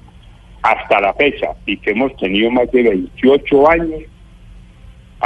hasta 0.62 1.00
la 1.00 1.14
fecha, 1.14 1.50
y 1.66 1.76
que 1.76 1.92
hemos 1.92 2.16
tenido 2.16 2.50
más 2.50 2.68
de 2.72 2.82
28 2.82 3.70
años 3.70 4.02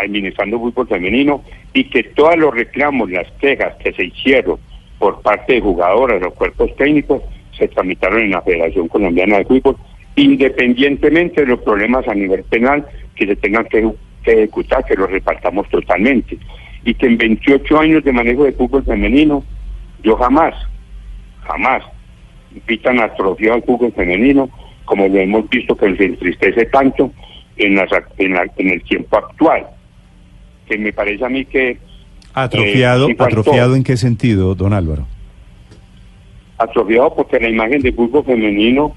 administrando 0.01 0.59
fútbol 0.59 0.89
femenino 0.89 1.43
y 1.73 1.85
que 1.85 2.03
todos 2.03 2.37
los 2.37 2.55
reclamos, 2.55 3.11
las 3.11 3.31
quejas 3.41 3.75
que 3.77 3.93
se 3.93 4.05
hicieron 4.05 4.59
por 4.99 5.21
parte 5.23 5.55
de 5.55 5.61
jugadoras, 5.61 6.21
los 6.21 6.35
cuerpos 6.35 6.75
técnicos, 6.77 7.23
se 7.57 7.69
tramitaron 7.69 8.21
en 8.21 8.31
la 8.33 8.43
Federación 8.43 8.89
Colombiana 8.89 9.39
de 9.39 9.45
Fútbol, 9.45 9.77
independientemente 10.17 11.43
de 11.43 11.49
los 11.49 11.61
problemas 11.61 12.07
a 12.09 12.15
nivel 12.15 12.43
penal 12.45 12.87
que 13.15 13.27
se 13.27 13.37
tengan 13.37 13.65
que, 13.67 13.89
ejecutar, 14.25 14.85
que 14.85 14.95
los 14.95 15.11
repartamos 15.11 15.69
totalmente. 15.69 16.39
Y 16.85 16.95
que 16.95 17.07
en 17.07 17.19
28 17.19 17.79
años 17.79 18.05
de 18.05 18.13
manejo 18.13 18.45
de 18.45 18.53
fútbol 18.53 18.85
femenino, 18.85 19.45
yo 20.03 20.17
jamás, 20.17 20.55
jamás 21.43 21.83
vi 22.67 22.79
tan 22.79 23.01
atrofiado 23.01 23.57
el 23.57 23.63
fútbol 23.65 23.93
femenino 23.93 24.49
como 24.85 25.07
lo 25.07 25.19
hemos 25.19 25.49
visto 25.51 25.77
que 25.77 25.95
se 25.97 26.05
entristece 26.05 26.65
tanto 26.67 27.13
en, 27.57 27.75
las, 27.75 27.89
en 28.17 28.71
el 28.71 28.83
tiempo 28.85 29.19
actual 29.19 29.67
que 30.69 30.79
me 30.79 30.93
parece 30.93 31.25
a 31.25 31.29
mí 31.29 31.45
que... 31.45 31.79
Atrofiado, 32.35 33.09
eh, 33.09 33.17
atrofiado 33.19 33.75
en 33.75 33.83
qué 33.83 33.97
sentido, 33.97 34.55
don 34.55 34.73
Álvaro? 34.73 35.07
Atrofiado 36.59 37.15
porque 37.15 37.41
la 37.41 37.49
imagen 37.49 37.81
de 37.81 37.93
fútbol 37.93 38.25
femenino, 38.25 38.95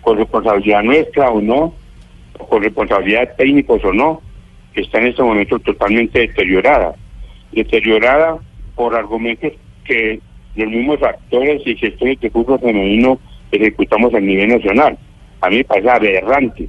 con 0.00 0.16
responsabilidad 0.16 0.82
nuestra 0.82 1.30
o 1.30 1.40
no, 1.40 1.74
con 2.48 2.62
responsabilidad 2.62 3.20
de 3.20 3.34
técnicos 3.34 3.84
o 3.84 3.92
no, 3.92 4.22
está 4.74 4.98
en 4.98 5.08
este 5.08 5.22
momento 5.22 5.58
totalmente 5.58 6.20
deteriorada. 6.20 6.94
Deteriorada 7.52 8.38
por 8.76 8.94
argumentos 8.94 9.52
que 9.84 10.20
los 10.54 10.68
mismos 10.68 11.02
actores 11.02 11.62
y 11.66 11.74
gestores 11.76 12.20
de 12.20 12.30
fútbol 12.30 12.60
femenino 12.60 13.18
ejecutamos 13.50 14.14
a 14.14 14.20
nivel 14.20 14.48
nacional. 14.50 14.96
A 15.40 15.50
mí 15.50 15.56
me 15.56 15.64
parece 15.64 15.90
aberrante 15.90 16.68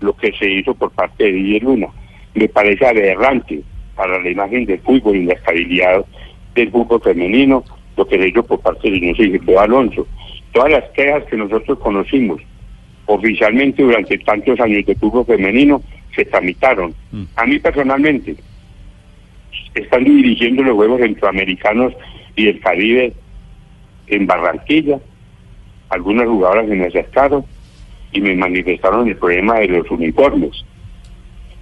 lo 0.00 0.14
que 0.16 0.32
se 0.32 0.50
hizo 0.50 0.74
por 0.74 0.90
parte 0.90 1.24
de 1.24 1.32
Díaz 1.32 1.62
Luna 1.62 1.88
me 2.34 2.48
parece 2.48 2.86
aberrante 2.86 3.62
para 3.94 4.20
la 4.20 4.30
imagen 4.30 4.66
del 4.66 4.80
fútbol 4.80 5.16
y 5.16 5.24
la 5.24 5.34
estabilidad 5.34 6.04
del 6.54 6.70
fútbol 6.70 7.00
femenino, 7.00 7.64
lo 7.96 8.06
que 8.06 8.18
se 8.18 8.28
hizo 8.28 8.42
por 8.42 8.60
parte 8.60 8.90
de 8.90 9.40
de 9.44 9.58
Alonso. 9.58 10.06
Todas 10.52 10.72
las 10.72 10.84
quejas 10.90 11.24
que 11.24 11.36
nosotros 11.36 11.78
conocimos 11.78 12.40
oficialmente 13.06 13.82
durante 13.82 14.18
tantos 14.18 14.58
años 14.60 14.84
de 14.86 14.94
fútbol 14.96 15.26
femenino 15.26 15.82
se 16.14 16.24
tramitaron. 16.24 16.94
Mm. 17.12 17.24
A 17.36 17.46
mí 17.46 17.58
personalmente, 17.58 18.36
están 19.74 20.04
dirigiendo 20.04 20.62
los 20.62 20.74
Juegos 20.74 21.00
Centroamericanos 21.00 21.92
y 22.36 22.46
del 22.46 22.60
Caribe 22.60 23.12
en 24.06 24.26
Barranquilla, 24.26 24.98
algunas 25.88 26.26
jugadoras 26.26 26.66
me 26.66 26.86
acercaron 26.86 27.44
y 28.12 28.20
me 28.20 28.34
manifestaron 28.34 29.08
el 29.08 29.16
problema 29.16 29.58
de 29.60 29.68
los 29.68 29.90
uniformes 29.90 30.64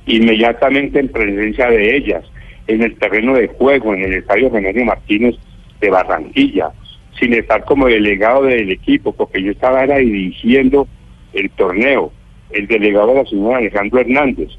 inmediatamente 0.06 1.00
en 1.00 1.09
presencia 1.09 1.68
de 1.68 1.97
ellas, 1.97 2.25
en 2.66 2.82
el 2.82 2.97
terreno 2.97 3.35
de 3.35 3.49
juego, 3.49 3.94
en 3.94 4.02
el 4.02 4.14
estadio 4.14 4.50
Remedio 4.50 4.85
Martínez 4.85 5.37
de 5.80 5.90
Barranquilla, 5.90 6.71
sin 7.18 7.35
estar 7.35 7.64
como 7.64 7.87
delegado 7.87 8.44
del 8.44 8.71
equipo, 8.71 9.12
porque 9.12 9.42
yo 9.42 9.52
estaba 9.52 9.85
era 9.85 9.99
dirigiendo 9.99 10.88
el 11.32 11.50
torneo, 11.50 12.12
el 12.50 12.66
delegado 12.66 13.09
de 13.09 13.23
la 13.23 13.26
señora 13.26 13.59
Alejandro 13.59 14.00
Hernández. 14.00 14.50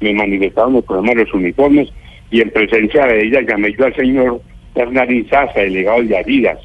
Me 0.00 0.12
manifestaron 0.14 0.76
el 0.76 0.82
problema 0.82 1.14
de 1.14 1.24
los 1.24 1.34
uniformes 1.34 1.88
y 2.30 2.40
en 2.40 2.50
presencia 2.50 3.06
de 3.06 3.22
ella 3.22 3.42
llamé 3.42 3.74
yo 3.78 3.84
al 3.84 3.94
señor 3.94 4.40
Hernández 4.74 5.28
Zaza, 5.28 5.60
delegado 5.60 6.02
de 6.02 6.16
Adidas, 6.16 6.58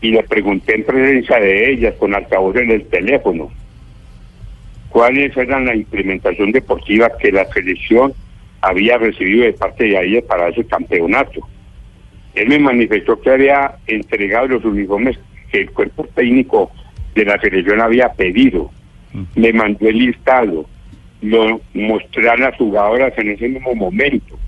y 0.00 0.10
le 0.10 0.22
pregunté 0.24 0.76
en 0.76 0.84
presencia 0.84 1.38
de 1.38 1.72
ellas 1.72 1.94
con 1.98 2.14
altavoz 2.14 2.56
en 2.56 2.70
el 2.70 2.84
teléfono 2.86 3.50
cuáles 4.92 5.36
eran 5.36 5.64
la 5.64 5.74
implementación 5.74 6.52
deportiva 6.52 7.10
que 7.18 7.32
la 7.32 7.46
selección 7.46 8.12
había 8.60 8.98
recibido 8.98 9.44
de 9.44 9.54
parte 9.54 9.84
de 9.84 10.00
ella 10.00 10.22
para 10.26 10.48
ese 10.48 10.64
campeonato. 10.64 11.40
Él 12.34 12.48
me 12.48 12.58
manifestó 12.58 13.20
que 13.20 13.30
había 13.30 13.76
entregado 13.86 14.48
los 14.48 14.64
uniformes 14.64 15.18
que 15.50 15.62
el 15.62 15.70
cuerpo 15.70 16.06
técnico 16.14 16.70
de 17.14 17.24
la 17.24 17.40
selección 17.40 17.80
había 17.80 18.12
pedido. 18.12 18.70
Me 19.34 19.52
mandó 19.52 19.88
el 19.88 19.98
listado, 19.98 20.66
lo 21.22 21.60
mostré 21.74 22.28
a 22.28 22.36
las 22.36 22.56
jugadoras 22.56 23.12
en 23.18 23.30
ese 23.30 23.48
mismo 23.48 23.74
momento. 23.74 24.38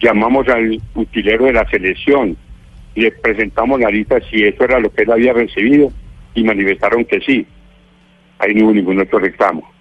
llamamos 0.00 0.48
al 0.48 0.80
utilero 0.96 1.44
de 1.44 1.52
la 1.52 1.68
selección, 1.68 2.36
le 2.96 3.12
presentamos 3.12 3.78
la 3.78 3.88
lista 3.88 4.18
si 4.28 4.42
eso 4.42 4.64
era 4.64 4.80
lo 4.80 4.92
que 4.92 5.02
él 5.02 5.12
había 5.12 5.32
recibido 5.32 5.92
y 6.34 6.42
manifestaron 6.42 7.04
que 7.04 7.20
sí. 7.20 7.46
Ahí 8.38 8.54
no 8.54 8.64
hubo 8.64 8.74
ningún 8.74 9.00
otro 9.00 9.20
reclamo. 9.20 9.71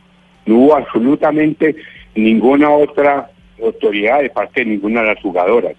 No 0.46 0.56
hubo 0.56 0.76
absolutamente 0.76 1.76
ninguna 2.16 2.70
otra 2.70 3.30
autoridad 3.62 4.22
de 4.22 4.30
parte 4.30 4.62
de 4.62 4.72
ninguna 4.72 5.02
de 5.02 5.08
las 5.08 5.22
jugadoras. 5.22 5.74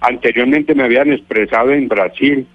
Anteriormente 0.00 0.74
me 0.74 0.84
habían 0.84 1.12
expresado 1.12 1.72
en 1.72 1.88
Brasil 1.88 2.46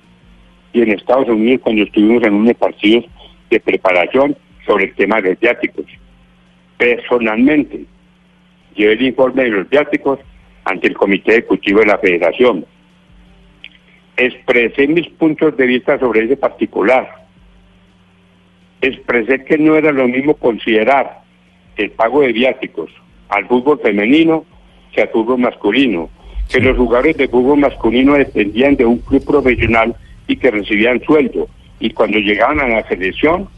y 0.71 0.81
en 0.81 0.91
Estados 0.91 1.29
Unidos 1.29 1.61
cuando 1.63 1.83
estuvimos 1.83 2.23
en 2.23 2.33
unos 2.33 2.55
partidos 2.55 3.05
de 3.49 3.59
preparación 3.59 4.35
sobre 4.65 4.85
el 4.85 4.95
tema 4.95 5.21
de 5.21 5.31
los 5.31 5.39
viáticos. 5.39 5.85
Personalmente, 6.77 7.85
llevé 8.75 8.93
el 8.93 9.01
informe 9.03 9.43
de 9.43 9.49
los 9.49 9.69
viáticos 9.69 10.19
ante 10.65 10.87
el 10.87 10.95
Comité 10.95 11.33
Ejecutivo 11.33 11.81
de 11.81 11.87
la 11.87 11.97
Federación. 11.97 12.65
Expresé 14.17 14.87
mis 14.87 15.07
puntos 15.09 15.55
de 15.57 15.65
vista 15.67 15.99
sobre 15.99 16.25
ese 16.25 16.37
particular. 16.37 17.25
Expresé 18.81 19.43
que 19.43 19.57
no 19.57 19.75
era 19.75 19.91
lo 19.91 20.07
mismo 20.07 20.35
considerar 20.35 21.22
el 21.77 21.91
pago 21.91 22.21
de 22.21 22.33
viáticos 22.33 22.91
al 23.29 23.47
fútbol 23.47 23.79
femenino 23.81 24.45
que 24.91 25.01
al 25.01 25.09
fútbol 25.09 25.39
masculino, 25.39 26.09
que 26.49 26.59
los 26.59 26.77
jugadores 26.77 27.17
de 27.17 27.27
fútbol 27.27 27.59
masculino 27.59 28.13
dependían 28.13 28.75
de 28.75 28.85
un 28.85 28.99
club 28.99 29.25
profesional 29.25 29.95
y 30.27 30.37
que 30.37 30.51
recibían 30.51 31.01
sueldo, 31.01 31.47
y 31.79 31.89
cuando 31.89 32.19
llegaban 32.19 32.59
a 32.59 32.67
la 32.67 32.87
selección, 32.87 33.49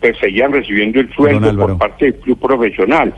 pues 0.00 0.16
seguían 0.18 0.52
recibiendo 0.52 1.00
el 1.00 1.12
sueldo 1.14 1.54
por 1.56 1.78
parte 1.78 2.06
del 2.06 2.16
club 2.16 2.38
profesional. 2.38 3.14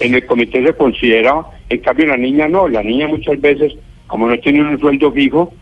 En 0.00 0.14
el 0.14 0.24
comité 0.26 0.64
se 0.64 0.72
considera, 0.74 1.42
en 1.68 1.78
cambio 1.80 2.06
la 2.06 2.16
niña 2.16 2.48
no, 2.48 2.68
la 2.68 2.82
niña 2.82 3.08
muchas 3.08 3.40
veces, 3.40 3.74
como 4.06 4.28
no 4.28 4.38
tiene 4.38 4.62
un 4.62 4.78
sueldo 4.78 5.10
fijo, 5.12 5.52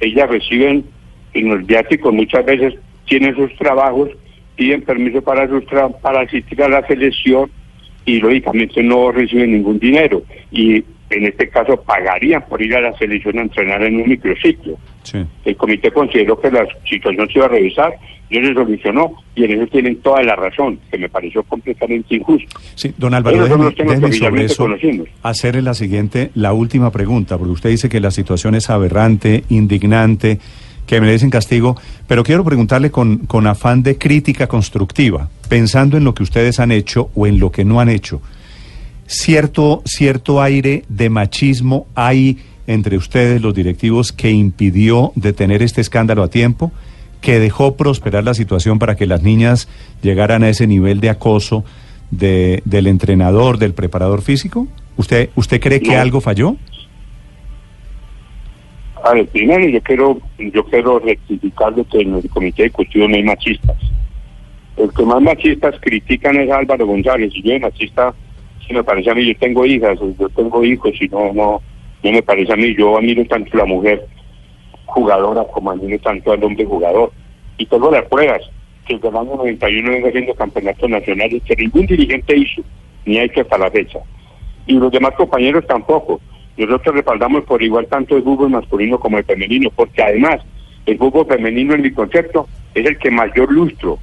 ellas 0.00 0.28
reciben 0.28 0.84
en 1.32 1.48
los 1.48 1.66
viáticos 1.66 2.12
muchas 2.12 2.44
veces 2.44 2.74
tienen 3.06 3.34
sus 3.36 3.54
trabajos, 3.56 4.10
piden 4.56 4.82
permiso 4.82 5.22
para, 5.22 5.48
sus 5.48 5.64
para 6.02 6.20
asistir 6.22 6.62
a 6.62 6.68
la 6.68 6.86
selección 6.86 7.50
y 8.04 8.20
lógicamente 8.20 8.82
no 8.82 9.12
reciben 9.12 9.52
ningún 9.52 9.78
dinero. 9.78 10.22
Y 10.50 10.84
en 11.10 11.24
este 11.24 11.48
caso 11.48 11.80
pagarían 11.82 12.44
por 12.48 12.60
ir 12.60 12.74
a 12.74 12.80
la 12.80 12.96
selección 12.98 13.38
a 13.38 13.42
entrenar 13.42 13.82
en 13.82 14.00
un 14.00 14.08
microciclo. 14.08 14.76
El 15.44 15.56
comité 15.56 15.90
consideró 15.92 16.40
que 16.40 16.50
la 16.50 16.66
situación 16.88 17.28
se 17.28 17.38
iba 17.38 17.46
a 17.46 17.50
revisar, 17.50 17.94
y 18.28 18.40
se 18.40 18.54
solucionó 18.54 19.12
y 19.34 19.44
en 19.44 19.52
eso 19.52 19.66
tienen 19.68 19.96
toda 19.96 20.22
la 20.22 20.34
razón, 20.34 20.78
que 20.90 20.98
me 20.98 21.08
pareció 21.08 21.42
completamente 21.44 22.16
injusto. 22.16 22.58
Sí, 22.74 22.92
don 22.96 23.14
Álvaro, 23.14 23.44
déjeme, 23.44 23.70
déjeme 23.70 24.12
sobre 24.12 24.44
eso 24.44 24.68
hacerle 25.22 25.62
la 25.62 25.74
siguiente, 25.74 26.30
la 26.34 26.52
última 26.52 26.90
pregunta, 26.90 27.38
porque 27.38 27.52
usted 27.52 27.70
dice 27.70 27.88
que 27.88 28.00
la 28.00 28.10
situación 28.10 28.54
es 28.54 28.68
aberrante, 28.70 29.44
indignante, 29.48 30.40
que 30.86 31.00
merecen 31.00 31.30
castigo, 31.30 31.76
pero 32.06 32.22
quiero 32.22 32.44
preguntarle 32.44 32.90
con, 32.90 33.18
con 33.18 33.46
afán 33.46 33.82
de 33.82 33.98
crítica 33.98 34.46
constructiva, 34.46 35.28
pensando 35.48 35.96
en 35.96 36.04
lo 36.04 36.14
que 36.14 36.22
ustedes 36.22 36.60
han 36.60 36.72
hecho 36.72 37.10
o 37.14 37.26
en 37.26 37.38
lo 37.38 37.50
que 37.50 37.64
no 37.64 37.80
han 37.80 37.88
hecho. 37.88 38.20
Cierto, 39.06 39.82
cierto 39.84 40.42
aire 40.42 40.84
de 40.88 41.10
machismo 41.10 41.86
hay 41.94 42.38
entre 42.66 42.96
ustedes, 42.96 43.40
los 43.42 43.54
directivos, 43.54 44.12
que 44.12 44.30
impidió 44.30 45.12
detener 45.14 45.62
este 45.62 45.80
escándalo 45.80 46.22
a 46.22 46.28
tiempo, 46.28 46.72
que 47.20 47.38
dejó 47.38 47.76
prosperar 47.76 48.24
la 48.24 48.34
situación 48.34 48.78
para 48.78 48.96
que 48.96 49.06
las 49.06 49.22
niñas 49.22 49.68
llegaran 50.02 50.42
a 50.42 50.48
ese 50.48 50.66
nivel 50.66 51.00
de 51.00 51.10
acoso 51.10 51.64
de, 52.10 52.62
del 52.64 52.86
entrenador, 52.86 53.58
del 53.58 53.74
preparador 53.74 54.22
físico? 54.22 54.68
¿Usted, 54.96 55.30
usted 55.34 55.60
cree 55.60 55.80
que 55.80 55.96
algo 55.96 56.20
falló? 56.20 56.56
A 59.06 59.12
ver, 59.12 59.28
primero 59.28 59.64
yo 59.68 59.80
quiero, 59.82 60.18
yo 60.36 60.64
quiero 60.64 60.98
rectificar 60.98 61.72
que 61.74 62.00
en 62.00 62.16
el 62.16 62.28
comité 62.28 62.64
ejecutivo 62.64 63.06
no 63.06 63.14
hay 63.14 63.22
machistas. 63.22 63.76
El 64.76 64.92
que 64.92 65.04
más 65.04 65.22
machistas 65.22 65.76
critican 65.80 66.34
es 66.34 66.50
Álvaro 66.50 66.86
González, 66.86 67.30
y 67.32 67.40
yo 67.40 67.52
de 67.52 67.60
machista, 67.60 68.12
si 68.66 68.74
me 68.74 68.82
parece 68.82 69.12
a 69.12 69.14
mí, 69.14 69.24
yo 69.24 69.38
tengo 69.38 69.64
hijas, 69.64 69.96
yo 70.18 70.28
tengo 70.30 70.64
hijos, 70.64 70.90
y 71.00 71.06
no, 71.06 71.32
no, 71.32 71.62
no 72.02 72.12
me 72.12 72.20
parece 72.20 72.52
a 72.52 72.56
mí, 72.56 72.74
yo 72.76 72.98
admiro 72.98 73.24
tanto 73.26 73.54
a 73.54 73.58
la 73.58 73.64
mujer 73.66 74.04
jugadora 74.86 75.44
como 75.52 75.70
admiro 75.70 76.00
tanto 76.00 76.32
al 76.32 76.42
hombre 76.42 76.64
jugador. 76.64 77.12
Y 77.58 77.66
tengo 77.66 77.92
las 77.92 78.06
pruebas 78.06 78.42
que 78.88 78.94
el 78.94 79.06
año 79.06 79.36
91 79.36 79.88
vengo 79.88 80.08
haciendo 80.08 80.34
campeonatos 80.34 80.90
nacionales 80.90 81.44
que 81.44 81.54
ningún 81.54 81.86
dirigente 81.86 82.36
hizo, 82.36 82.62
ni 83.04 83.18
ha 83.18 83.22
hecho 83.22 83.42
hasta 83.42 83.56
la 83.56 83.70
fecha. 83.70 84.00
Y 84.66 84.72
los 84.72 84.90
demás 84.90 85.12
compañeros 85.12 85.64
tampoco. 85.64 86.20
Nosotros 86.56 86.94
respaldamos 86.94 87.44
por 87.44 87.62
igual 87.62 87.86
tanto 87.86 88.16
el 88.16 88.22
fútbol 88.22 88.50
masculino 88.50 88.98
como 88.98 89.18
el 89.18 89.24
femenino, 89.24 89.70
porque 89.74 90.02
además 90.02 90.40
el 90.86 90.98
fútbol 90.98 91.26
femenino 91.26 91.74
en 91.74 91.82
mi 91.82 91.90
concepto 91.90 92.48
es 92.74 92.86
el 92.86 92.98
que 92.98 93.10
mayor 93.10 93.52
lustro 93.52 93.98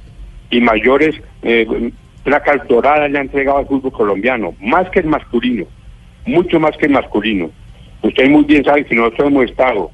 y 0.50 0.60
mayores 0.60 1.20
eh, 1.42 1.66
placas 2.22 2.66
doradas 2.68 3.10
le 3.10 3.18
ha 3.18 3.22
entregado 3.22 3.58
al 3.58 3.66
fútbol 3.66 3.92
colombiano, 3.92 4.54
más 4.60 4.88
que 4.90 5.00
el 5.00 5.06
masculino, 5.06 5.66
mucho 6.26 6.60
más 6.60 6.76
que 6.76 6.86
el 6.86 6.92
masculino. 6.92 7.50
Ustedes 8.02 8.30
muy 8.30 8.44
bien 8.44 8.64
saben 8.64 8.84
que 8.84 8.94
nosotros 8.94 9.28
hemos 9.28 9.44
estado 9.46 9.90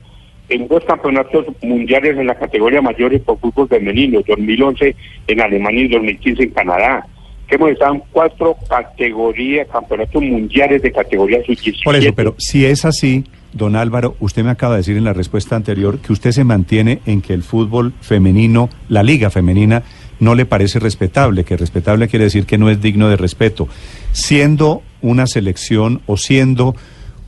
en 0.48 0.66
dos 0.66 0.84
campeonatos 0.84 1.46
mundiales 1.62 2.18
en 2.18 2.26
la 2.26 2.34
categoría 2.34 2.82
mayores 2.82 3.20
por 3.22 3.38
fútbol 3.38 3.68
femenino, 3.68 4.20
2011 4.26 4.96
en 5.28 5.40
Alemania 5.40 5.84
y 5.84 5.88
2015 5.88 6.42
en 6.42 6.50
Canadá. 6.50 7.06
Hemos 7.50 7.70
estado 7.70 7.94
en 7.94 8.02
cuatro 8.12 8.56
categorías, 8.68 9.66
campeonatos 9.68 10.22
mundiales 10.22 10.82
de 10.82 10.92
categoría 10.92 11.42
sub-17. 11.44 11.84
Por 11.84 11.96
eso, 11.96 12.14
pero 12.14 12.34
si 12.38 12.64
es 12.64 12.84
así, 12.84 13.24
don 13.52 13.74
Álvaro, 13.74 14.14
usted 14.20 14.44
me 14.44 14.50
acaba 14.50 14.74
de 14.74 14.80
decir 14.80 14.96
en 14.96 15.04
la 15.04 15.12
respuesta 15.12 15.56
anterior 15.56 15.98
que 15.98 16.12
usted 16.12 16.30
se 16.30 16.44
mantiene 16.44 17.00
en 17.06 17.20
que 17.20 17.34
el 17.34 17.42
fútbol 17.42 17.92
femenino, 18.00 18.68
la 18.88 19.02
liga 19.02 19.30
femenina, 19.30 19.82
no 20.20 20.34
le 20.34 20.46
parece 20.46 20.78
respetable, 20.78 21.44
que 21.44 21.56
respetable 21.56 22.08
quiere 22.08 22.26
decir 22.26 22.46
que 22.46 22.58
no 22.58 22.70
es 22.70 22.80
digno 22.80 23.08
de 23.08 23.16
respeto. 23.16 23.68
Siendo 24.12 24.82
una 25.02 25.26
selección 25.26 26.02
o 26.06 26.16
siendo 26.16 26.74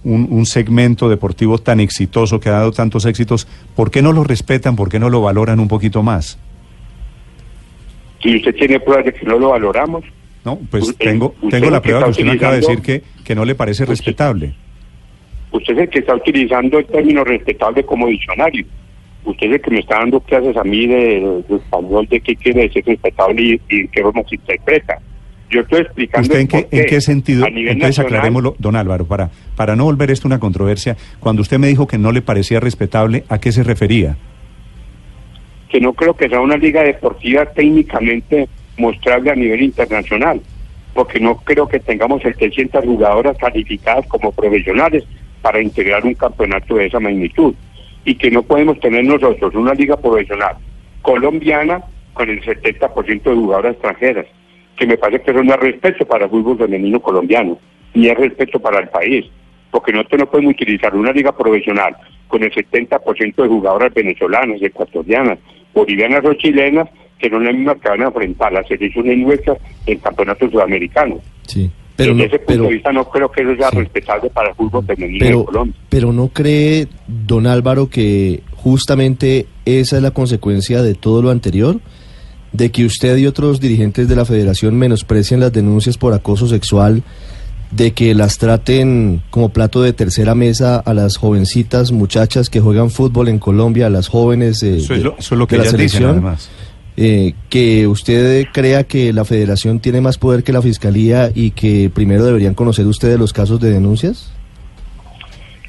un, 0.04 0.46
segmento 0.46 1.08
deportivo 1.08 1.58
tan 1.58 1.80
exitoso 1.80 2.40
que 2.40 2.48
ha 2.48 2.52
dado 2.52 2.72
tantos 2.72 3.06
éxitos, 3.06 3.46
¿por 3.74 3.90
qué 3.90 4.02
no 4.02 4.12
lo 4.12 4.24
respetan, 4.24 4.76
por 4.76 4.88
qué 4.88 4.98
no 4.98 5.10
lo 5.10 5.22
valoran 5.22 5.60
un 5.60 5.68
poquito 5.68 6.02
más? 6.02 6.38
Si 8.22 8.36
usted 8.36 8.54
tiene 8.54 8.78
pruebas 8.80 9.06
de 9.06 9.12
que 9.12 9.26
no 9.26 9.38
lo 9.38 9.50
valoramos. 9.50 10.04
No, 10.44 10.58
pues 10.70 10.96
tengo, 10.96 11.34
tengo 11.50 11.70
la 11.70 11.80
prueba 11.80 12.04
que 12.04 12.10
usted 12.10 12.24
me 12.24 12.32
acaba 12.32 12.54
de 12.54 12.60
decir 12.60 12.80
que, 12.80 13.02
que 13.24 13.34
no 13.34 13.44
le 13.44 13.54
parece 13.54 13.84
respetable. 13.84 14.54
Usted 15.52 15.74
es 15.74 15.78
el 15.80 15.88
que 15.88 15.98
está 16.00 16.14
utilizando 16.14 16.78
el 16.78 16.86
término 16.86 17.24
respetable 17.24 17.84
como 17.84 18.08
diccionario. 18.08 18.64
Usted 19.24 19.46
es 19.46 19.52
el 19.54 19.60
que 19.60 19.70
me 19.70 19.80
está 19.80 19.98
dando 19.98 20.18
clases 20.20 20.56
a 20.56 20.64
mí 20.64 20.86
de, 20.86 21.44
español 21.48 22.08
de 22.10 22.20
qué 22.20 22.34
quiere 22.34 22.62
decir 22.62 22.84
respetable 22.84 23.42
y, 23.42 23.60
y 23.68 23.88
qué 23.88 24.02
se 24.28 24.34
interpreta. 24.34 24.98
Yo 25.50 25.60
estoy 25.60 25.80
explicando. 25.82 26.26
¿Usted 26.26 26.40
en 26.40 26.48
qué, 26.48 26.68
en 26.70 26.86
qué 26.86 27.00
sentido? 27.00 27.46
Entonces 27.46 27.98
aclarémoslo, 27.98 28.56
don 28.58 28.74
Álvaro, 28.74 29.04
para, 29.04 29.30
para 29.54 29.76
no 29.76 29.84
volver 29.84 30.10
esto 30.10 30.26
una 30.26 30.40
controversia. 30.40 30.96
Cuando 31.20 31.42
usted 31.42 31.58
me 31.58 31.68
dijo 31.68 31.86
que 31.86 31.98
no 31.98 32.10
le 32.10 32.22
parecía 32.22 32.58
respetable, 32.58 33.24
¿a 33.28 33.38
qué 33.38 33.52
se 33.52 33.62
refería? 33.62 34.16
Que 35.72 35.80
no 35.80 35.94
creo 35.94 36.14
que 36.14 36.28
sea 36.28 36.40
una 36.40 36.56
liga 36.56 36.82
deportiva 36.82 37.46
técnicamente 37.46 38.48
mostrable 38.76 39.30
a 39.30 39.34
nivel 39.34 39.62
internacional, 39.62 40.40
porque 40.94 41.18
no 41.18 41.36
creo 41.38 41.66
que 41.66 41.80
tengamos 41.80 42.22
700 42.22 42.84
jugadoras 42.84 43.36
calificadas 43.38 44.06
como 44.06 44.30
profesionales 44.32 45.04
para 45.40 45.60
integrar 45.60 46.04
un 46.04 46.14
campeonato 46.14 46.76
de 46.76 46.86
esa 46.86 47.00
magnitud. 47.00 47.54
Y 48.04 48.16
que 48.16 48.30
no 48.30 48.42
podemos 48.42 48.78
tener 48.80 49.04
nosotros 49.04 49.54
una 49.54 49.74
liga 49.74 49.96
profesional 49.96 50.56
colombiana 51.00 51.82
con 52.12 52.28
el 52.28 52.42
70% 52.42 53.22
de 53.22 53.34
jugadoras 53.34 53.72
extranjeras 53.72 54.26
que 54.76 54.86
me 54.86 54.96
parece 54.96 55.24
que 55.24 55.30
eso 55.30 55.42
no 55.42 55.54
es 55.54 55.60
respeto 55.60 56.04
para 56.06 56.24
el 56.24 56.30
fútbol 56.30 56.58
femenino 56.58 57.00
colombiano, 57.00 57.58
ni 57.94 58.08
es 58.08 58.16
respeto 58.16 58.58
para 58.58 58.80
el 58.80 58.88
país, 58.88 59.26
porque 59.70 59.92
nosotros 59.92 60.20
no 60.20 60.26
podemos 60.30 60.54
utilizar 60.54 60.94
una 60.94 61.12
liga 61.12 61.32
profesional 61.32 61.96
con 62.28 62.42
el 62.42 62.52
70% 62.52 63.42
de 63.42 63.48
jugadoras 63.48 63.92
venezolanas, 63.94 64.60
ecuatorianas, 64.62 65.38
bolivianas 65.74 66.24
o 66.24 66.34
chilenas, 66.34 66.88
que 67.18 67.30
no 67.30 67.38
es 67.38 67.44
la 67.44 67.52
misma 67.52 67.74
que 67.76 67.88
van 67.88 68.02
a 68.02 68.06
enfrentar 68.06 68.52
las 68.52 68.66
selecciones 68.66 69.18
nuestras 69.18 69.58
en 69.86 69.98
campeonato 69.98 70.50
sudamericano. 70.50 71.20
Sí. 71.46 71.70
Pero 71.94 72.14
Desde 72.14 72.36
ese 72.36 72.38
punto 72.40 72.62
de 72.64 72.68
vista 72.70 72.92
no 72.92 73.08
creo 73.08 73.30
que 73.30 73.42
eso 73.42 73.54
sea 73.54 73.70
respetable 73.70 74.30
para 74.30 74.48
el 74.48 74.54
fútbol 74.54 74.84
femenino 74.86 75.24
pero, 75.24 75.44
Colombia. 75.44 75.80
Pero 75.88 76.12
no 76.12 76.28
cree, 76.28 76.88
don 77.06 77.46
Álvaro, 77.46 77.88
que 77.90 78.42
justamente 78.56 79.46
esa 79.66 79.96
es 79.96 80.02
la 80.02 80.10
consecuencia 80.10 80.82
de 80.82 80.94
todo 80.94 81.20
lo 81.20 81.30
anterior 81.30 81.80
de 82.52 82.70
que 82.70 82.84
usted 82.84 83.16
y 83.16 83.26
otros 83.26 83.60
dirigentes 83.60 84.08
de 84.08 84.16
la 84.16 84.24
federación 84.24 84.76
menosprecien 84.76 85.40
las 85.40 85.52
denuncias 85.52 85.98
por 85.98 86.12
acoso 86.12 86.46
sexual, 86.46 87.02
de 87.72 87.92
que 87.92 88.14
las 88.14 88.38
traten 88.38 89.22
como 89.30 89.48
plato 89.48 89.82
de 89.82 89.92
tercera 89.92 90.34
mesa 90.34 90.78
a 90.78 90.92
las 90.94 91.16
jovencitas 91.16 91.90
muchachas 91.90 92.50
que 92.50 92.60
juegan 92.60 92.90
fútbol 92.90 93.28
en 93.28 93.38
Colombia, 93.38 93.86
a 93.86 93.90
las 93.90 94.08
jóvenes 94.08 94.62
eh, 94.62 94.78
lo, 95.30 95.46
que 95.46 95.56
de 95.56 95.64
la 95.64 95.70
selección. 95.70 96.36
Eh, 96.94 97.32
que 97.48 97.86
usted 97.86 98.46
crea 98.52 98.84
que 98.84 99.14
la 99.14 99.24
federación 99.24 99.80
tiene 99.80 100.02
más 100.02 100.18
poder 100.18 100.44
que 100.44 100.52
la 100.52 100.60
fiscalía 100.60 101.30
y 101.34 101.52
que 101.52 101.90
primero 101.92 102.22
deberían 102.24 102.52
conocer 102.52 102.86
ustedes 102.86 103.18
los 103.18 103.32
casos 103.32 103.58
de 103.60 103.70
denuncias? 103.70 104.30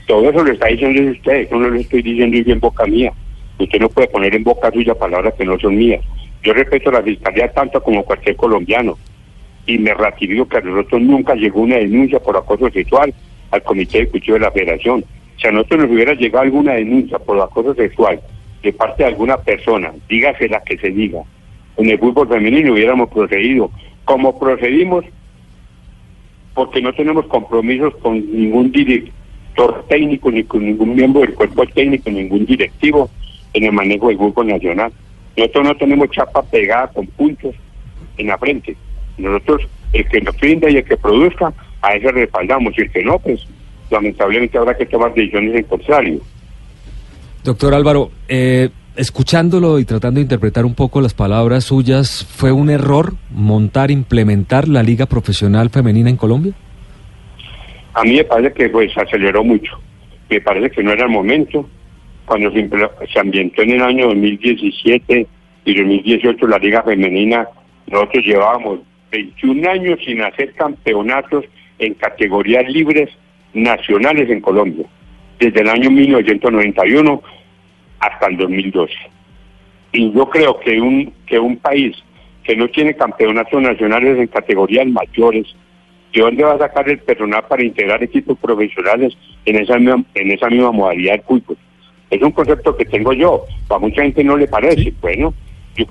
Todo 0.05 0.29
eso 0.29 0.43
lo 0.43 0.51
está 0.51 0.67
diciendo 0.67 1.09
usted, 1.09 1.33
eso 1.33 1.55
no 1.55 1.69
lo 1.69 1.79
estoy 1.79 2.01
diciendo 2.01 2.37
yo 2.37 2.53
en 2.53 2.59
boca 2.59 2.85
mía. 2.85 3.13
Usted 3.57 3.79
no 3.79 3.87
puede 3.87 4.09
poner 4.09 4.35
en 4.35 4.43
boca 4.43 4.69
suya 4.71 4.93
palabras 4.93 5.33
que 5.37 5.45
no 5.45 5.57
son 5.59 5.77
mías. 5.77 6.01
Yo 6.43 6.53
respeto 6.53 6.89
a 6.89 6.93
la 6.93 7.03
fiscalía 7.03 7.49
tanto 7.53 7.81
como 7.81 8.03
cualquier 8.03 8.35
colombiano 8.35 8.97
y 9.65 9.77
me 9.77 9.93
ratifico 9.93 10.47
que 10.47 10.57
a 10.57 10.61
nosotros 10.61 11.01
nunca 11.01 11.35
llegó 11.35 11.61
una 11.61 11.77
denuncia 11.77 12.19
por 12.19 12.35
acoso 12.35 12.69
sexual 12.69 13.13
al 13.51 13.63
Comité 13.63 13.99
Ejecutivo 13.99 14.35
de 14.35 14.41
la 14.41 14.51
Federación. 14.51 15.05
Si 15.37 15.47
a 15.47 15.51
nosotros 15.51 15.83
nos 15.83 15.91
hubiera 15.91 16.13
llegado 16.13 16.43
alguna 16.43 16.73
denuncia 16.73 17.19
por 17.19 17.39
acoso 17.39 17.73
sexual 17.73 18.19
de 18.61 18.73
parte 18.73 19.03
de 19.03 19.09
alguna 19.09 19.37
persona, 19.37 19.91
dígase 20.09 20.49
la 20.49 20.61
que 20.61 20.77
se 20.77 20.89
diga, 20.89 21.21
en 21.77 21.89
el 21.89 21.99
fútbol 21.99 22.27
femenino 22.27 22.73
hubiéramos 22.73 23.09
procedido 23.09 23.71
como 24.05 24.37
procedimos 24.37 25.05
porque 26.53 26.81
no 26.81 26.93
tenemos 26.93 27.25
compromisos 27.27 27.95
con 27.95 28.15
ningún 28.15 28.71
director 28.71 29.85
técnico, 29.87 30.31
ni 30.31 30.43
con 30.43 30.65
ningún 30.65 30.95
miembro 30.95 31.21
del 31.21 31.33
cuerpo 31.33 31.65
técnico, 31.65 32.11
ningún 32.11 32.45
directivo 32.45 33.09
en 33.53 33.63
el 33.63 33.71
manejo 33.71 34.09
del 34.09 34.17
grupo 34.17 34.43
nacional. 34.43 34.91
Nosotros 35.35 35.63
no 35.63 35.75
tenemos 35.75 36.11
chapa 36.11 36.43
pegada 36.43 36.87
con 36.89 37.07
puntos 37.07 37.55
en 38.17 38.27
la 38.27 38.37
frente. 38.37 38.75
Nosotros, 39.17 39.61
el 39.93 40.07
que 40.07 40.21
nos 40.21 40.37
brinda 40.37 40.69
y 40.69 40.77
el 40.77 40.83
que 40.83 40.97
produzca, 40.97 41.53
a 41.81 41.95
ese 41.95 42.11
respaldamos. 42.11 42.73
Y 42.77 42.81
el 42.81 42.91
que 42.91 43.03
no, 43.03 43.19
pues 43.19 43.45
lamentablemente 43.91 44.57
habrá 44.57 44.75
que 44.75 44.85
tomar 44.85 45.13
decisiones 45.13 45.55
en 45.55 45.63
contrario. 45.63 46.21
Doctor 47.43 47.73
Álvaro, 47.73 48.09
eh, 48.27 48.69
escuchándolo 48.95 49.79
y 49.79 49.85
tratando 49.85 50.19
de 50.19 50.23
interpretar 50.23 50.65
un 50.65 50.75
poco 50.75 51.01
las 51.01 51.13
palabras 51.13 51.65
suyas, 51.65 52.25
¿fue 52.25 52.51
un 52.51 52.69
error 52.69 53.13
montar, 53.31 53.91
implementar 53.91 54.67
la 54.67 54.83
Liga 54.83 55.05
Profesional 55.05 55.69
Femenina 55.69 56.09
en 56.09 56.17
Colombia? 56.17 56.53
A 57.93 58.03
mí 58.03 58.15
me 58.15 58.23
parece 58.23 58.53
que 58.53 58.69
pues 58.69 58.97
aceleró 58.97 59.43
mucho. 59.43 59.79
Me 60.29 60.41
parece 60.41 60.71
que 60.71 60.83
no 60.83 60.91
era 60.91 61.05
el 61.05 61.11
momento. 61.11 61.69
Cuando 62.25 62.51
se, 62.51 62.69
se 63.11 63.19
ambientó 63.19 63.61
en 63.61 63.71
el 63.71 63.81
año 63.81 64.07
2017 64.07 65.27
y 65.65 65.75
2018 65.75 66.47
la 66.47 66.57
Liga 66.57 66.81
Femenina, 66.83 67.47
nosotros 67.87 68.23
llevábamos 68.25 68.79
21 69.13 69.69
años 69.69 69.99
sin 70.03 70.21
hacer 70.21 70.53
campeonatos 70.53 71.45
en 71.77 71.93
categorías 71.93 72.67
libres 72.67 73.09
nacionales 73.53 74.27
en 74.29 74.41
Colombia, 74.41 74.85
desde 75.39 75.61
el 75.61 75.69
año 75.69 75.91
1991 75.91 77.21
hasta 77.99 78.27
el 78.27 78.37
2012. 78.37 78.91
Y 79.93 80.11
yo 80.11 80.27
creo 80.29 80.59
que 80.59 80.81
un, 80.81 81.13
que 81.27 81.37
un 81.37 81.57
país 81.57 81.95
que 82.43 82.55
no 82.55 82.67
tiene 82.69 82.95
campeonatos 82.95 83.61
nacionales 83.61 84.17
en 84.17 84.27
categorías 84.27 84.87
mayores, 84.87 85.45
¿de 86.11 86.21
dónde 86.21 86.43
va 86.43 86.53
a 86.53 86.57
sacar 86.57 86.89
el 86.89 86.97
personal 86.97 87.43
para 87.47 87.63
integrar 87.63 88.01
equipos 88.03 88.37
profesionales 88.39 89.13
en 89.45 89.57
esa 89.57 89.77
misma, 89.77 90.03
en 90.15 90.31
esa 90.31 90.49
misma 90.49 90.71
modalidad 90.71 91.13
del 91.13 91.21
fútbol? 91.21 91.57
Es 92.09 92.21
un 92.21 92.31
concepto 92.31 92.75
que 92.75 92.85
tengo 92.85 93.13
yo, 93.13 93.43
a 93.69 93.77
mucha 93.77 94.01
gente 94.01 94.23
no 94.23 94.37
le 94.37 94.47
parece. 94.47 94.91
Bueno, 95.01 95.35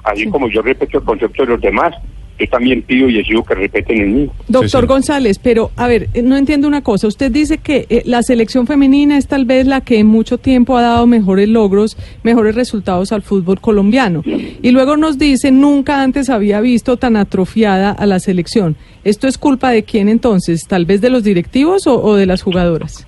así 0.02 0.28
como 0.28 0.48
yo 0.48 0.62
respeto 0.62 0.98
el 0.98 1.04
concepto 1.04 1.44
de 1.44 1.52
los 1.52 1.60
demás, 1.60 1.94
yo 2.38 2.46
también 2.48 2.82
pido 2.82 3.08
y 3.08 3.18
exijo 3.18 3.44
que 3.44 3.54
respeten 3.54 4.00
el 4.00 4.08
mío. 4.08 4.32
Doctor 4.48 4.86
González, 4.86 5.38
pero 5.38 5.70
a 5.76 5.86
ver, 5.86 6.08
eh, 6.14 6.22
no 6.22 6.36
entiendo 6.36 6.66
una 6.66 6.82
cosa. 6.82 7.06
Usted 7.06 7.30
dice 7.30 7.58
que 7.58 7.86
eh, 7.88 8.02
la 8.04 8.22
selección 8.22 8.66
femenina 8.66 9.16
es 9.16 9.26
tal 9.26 9.44
vez 9.44 9.66
la 9.66 9.80
que 9.80 9.98
en 9.98 10.06
mucho 10.06 10.38
tiempo 10.38 10.76
ha 10.76 10.82
dado 10.82 11.06
mejores 11.06 11.48
logros, 11.48 11.96
mejores 12.22 12.54
resultados 12.54 13.12
al 13.12 13.22
fútbol 13.22 13.60
colombiano. 13.60 14.22
Y 14.24 14.70
luego 14.70 14.96
nos 14.96 15.18
dice, 15.18 15.50
nunca 15.50 16.02
antes 16.02 16.30
había 16.30 16.60
visto 16.60 16.96
tan 16.96 17.16
atrofiada 17.16 17.90
a 17.90 18.06
la 18.06 18.18
selección. 18.18 18.76
¿Esto 19.04 19.28
es 19.28 19.38
culpa 19.38 19.70
de 19.70 19.82
quién 19.82 20.08
entonces? 20.08 20.66
¿Tal 20.68 20.86
vez 20.86 21.00
de 21.00 21.10
los 21.10 21.24
directivos 21.24 21.86
o, 21.86 22.14
de 22.16 22.26
las 22.26 22.42
jugadoras? 22.42 23.06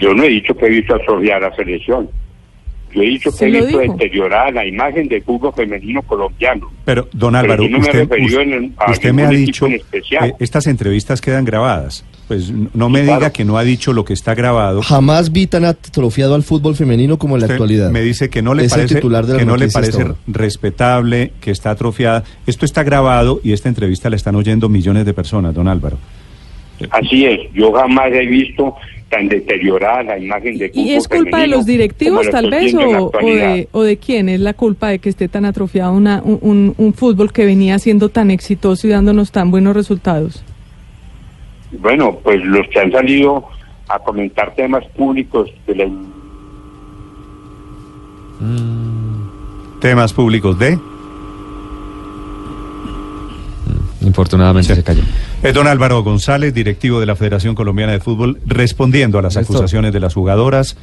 Yo 0.00 0.14
no 0.14 0.24
he 0.24 0.28
dicho 0.28 0.54
que 0.54 0.66
he 0.66 0.70
visto 0.70 0.94
atrofiada 0.94 1.46
a 1.46 1.50
la 1.50 1.56
selección. 1.56 2.08
Yo 2.92 3.02
he 3.02 3.06
dicho 3.06 3.30
que 3.30 3.44
he 3.46 3.50
visto 3.50 3.78
deteriorada 3.78 4.50
la 4.50 4.66
imagen 4.66 5.08
del 5.08 5.22
fútbol 5.22 5.52
femenino 5.54 6.02
colombiano. 6.02 6.70
Pero, 6.84 7.08
don 7.12 7.34
Álvaro, 7.34 7.64
usted, 7.64 9.12
me, 9.12 9.24
ha 9.24 9.28
dicho, 9.28 9.66
eh, 9.66 9.82
estas 10.38 10.66
entrevistas 10.66 11.20
quedan 11.20 11.44
grabadas. 11.44 12.04
Pues 12.28 12.50
no 12.50 12.88
me 12.88 13.02
diga 13.02 13.30
que 13.30 13.44
no 13.44 13.56
ha 13.56 13.62
dicho 13.62 13.92
lo 13.92 14.04
que 14.04 14.12
está 14.12 14.34
grabado. 14.34 14.82
Jamás 14.82 15.30
vi 15.30 15.46
tan 15.46 15.64
atrofiado 15.64 16.34
al 16.34 16.42
fútbol 16.42 16.74
femenino 16.74 17.18
como 17.18 17.36
en 17.36 17.42
la 17.42 17.52
actualidad. 17.52 17.90
Me 17.90 18.02
dice 18.02 18.30
que 18.30 18.42
no 18.42 18.54
le 18.54 18.68
parece, 18.68 19.00
que 19.00 19.44
no 19.44 19.56
le 19.56 19.68
parece 19.68 20.04
respetable, 20.26 21.32
que 21.40 21.52
está 21.52 21.70
atrofiada. 21.70 22.24
Esto 22.46 22.64
está 22.64 22.82
grabado 22.82 23.40
y 23.44 23.52
esta 23.52 23.68
entrevista 23.68 24.10
la 24.10 24.16
están 24.16 24.34
oyendo 24.34 24.68
millones 24.68 25.04
de 25.04 25.14
personas, 25.14 25.54
don 25.54 25.68
Álvaro. 25.68 25.98
Así 26.90 27.24
es, 27.24 27.40
yo 27.54 27.72
jamás 27.72 28.12
he 28.12 28.26
visto 28.26 28.74
tan 29.08 29.28
deteriorada 29.28 30.02
la 30.02 30.18
imagen 30.18 30.58
de 30.58 30.70
¿Y 30.74 30.92
es 30.92 31.06
culpa 31.06 31.40
de 31.40 31.46
los 31.46 31.64
directivos 31.64 32.28
tal 32.28 32.50
vez 32.50 32.74
o, 32.74 33.10
de, 33.22 33.68
o 33.72 33.82
de 33.82 33.96
quién 33.98 34.28
es 34.28 34.40
la 34.40 34.52
culpa 34.52 34.88
de 34.88 34.98
que 34.98 35.08
esté 35.08 35.28
tan 35.28 35.44
atrofiado 35.44 35.92
una, 35.92 36.20
un, 36.22 36.74
un, 36.76 36.92
fútbol 36.92 37.32
que 37.32 37.44
venía 37.44 37.78
siendo 37.78 38.08
tan 38.08 38.30
exitoso 38.30 38.86
y 38.86 38.90
dándonos 38.90 39.30
tan 39.30 39.50
buenos 39.50 39.74
resultados? 39.74 40.42
Bueno, 41.72 42.18
pues 42.22 42.42
los 42.44 42.66
que 42.68 42.80
han 42.80 42.90
salido 42.90 43.44
a 43.88 43.98
comentar 44.00 44.54
temas 44.54 44.84
públicos 44.96 45.50
de 45.66 45.74
la... 45.74 45.86
Mm. 48.40 49.80
Temas 49.80 50.12
públicos 50.12 50.58
de... 50.58 50.78
Infortunadamente 54.00 54.74
se 54.74 54.82
cayó. 54.84 55.02
Es 55.46 55.54
don 55.54 55.68
Álvaro 55.68 56.02
González, 56.02 56.52
directivo 56.52 56.98
de 56.98 57.06
la 57.06 57.14
Federación 57.14 57.54
Colombiana 57.54 57.92
de 57.92 58.00
Fútbol, 58.00 58.40
respondiendo 58.46 59.20
a 59.20 59.22
las 59.22 59.36
acusaciones 59.36 59.92
de 59.92 60.00
las 60.00 60.12
jugadoras 60.12 60.76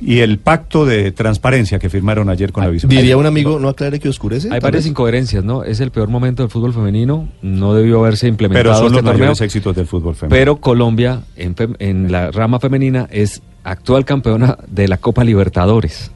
y 0.00 0.18
el 0.18 0.40
pacto 0.40 0.84
de 0.84 1.12
transparencia 1.12 1.78
que 1.78 1.88
firmaron 1.88 2.28
ayer 2.28 2.50
con 2.50 2.64
la 2.64 2.70
vicepresidenta. 2.70 3.02
Diría 3.02 3.16
un 3.16 3.26
amigo, 3.26 3.60
no 3.60 3.68
aclare 3.68 4.00
que 4.00 4.08
oscurece. 4.08 4.48
Hay 4.50 4.58
varias 4.58 4.86
incoherencias, 4.86 5.44
¿no? 5.44 5.62
Es 5.62 5.78
el 5.78 5.92
peor 5.92 6.08
momento 6.08 6.42
del 6.42 6.50
fútbol 6.50 6.74
femenino, 6.74 7.28
no 7.40 7.72
debió 7.72 8.00
haberse 8.00 8.26
implementado 8.26 8.64
Pero 8.64 9.02
son 9.04 9.20
los 9.20 9.30
este 9.30 9.44
éxitos 9.44 9.76
del 9.76 9.86
fútbol 9.86 10.16
femenino. 10.16 10.36
Pero 10.36 10.56
Colombia, 10.56 11.20
en, 11.36 11.54
en 11.78 12.10
la 12.10 12.32
rama 12.32 12.58
femenina, 12.58 13.06
es 13.12 13.42
actual 13.62 14.04
campeona 14.04 14.58
de 14.66 14.88
la 14.88 14.96
Copa 14.96 15.22
Libertadores. 15.22 16.10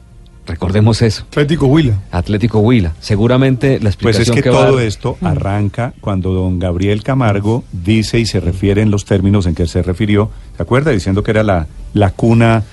Recordemos 0.45 1.01
eso. 1.01 1.23
Atlético 1.29 1.67
Huila. 1.67 1.99
Atlético 2.11 2.59
Huila. 2.59 2.93
Seguramente 2.99 3.79
la 3.79 3.89
explicación 3.89 4.25
Pues 4.27 4.37
es 4.37 4.43
que, 4.43 4.49
todo 4.49 4.79
esto 4.79 5.17
mm. 5.19 5.25
arranca 5.25 5.93
cuando 6.01 6.33
don 6.33 6.59
Gabriel 6.59 7.03
Camargo 7.03 7.63
dice 7.71 8.19
y 8.19 8.25
se 8.25 8.39
refiere 8.39 8.81
en 8.81 8.91
los 8.91 9.05
términos 9.05 9.47
en 9.47 9.55
que 9.55 9.67
se 9.67 9.81
refirió, 9.81 10.29
¿se 10.55 10.63
acuerda? 10.63 10.91
Diciendo 10.91 11.23
que 11.23 11.31
era 11.31 11.43
la, 11.43 11.67
la 11.93 12.11
cuna 12.11 12.63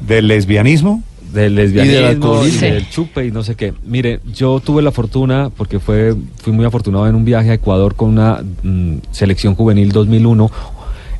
del 0.00 0.28
lesbianismo. 0.28 1.02
Del 1.32 1.54
lesbianismo, 1.54 2.44
y, 2.46 2.50
del 2.50 2.90
chupe 2.90 3.26
y 3.26 3.30
no 3.30 3.42
sé 3.42 3.54
qué. 3.54 3.72
Mire, 3.86 4.20
yo 4.34 4.60
tuve 4.60 4.82
la 4.82 4.92
fortuna, 4.92 5.50
porque 5.56 5.80
fue 5.80 6.14
fui 6.36 6.52
muy 6.52 6.66
afortunado 6.66 7.08
en 7.08 7.14
un 7.14 7.24
viaje 7.24 7.50
a 7.50 7.54
Ecuador 7.54 7.94
con 7.94 8.10
una 8.10 8.42
mm, 8.62 8.96
selección 9.12 9.54
juvenil 9.54 9.92
2001 9.92 10.50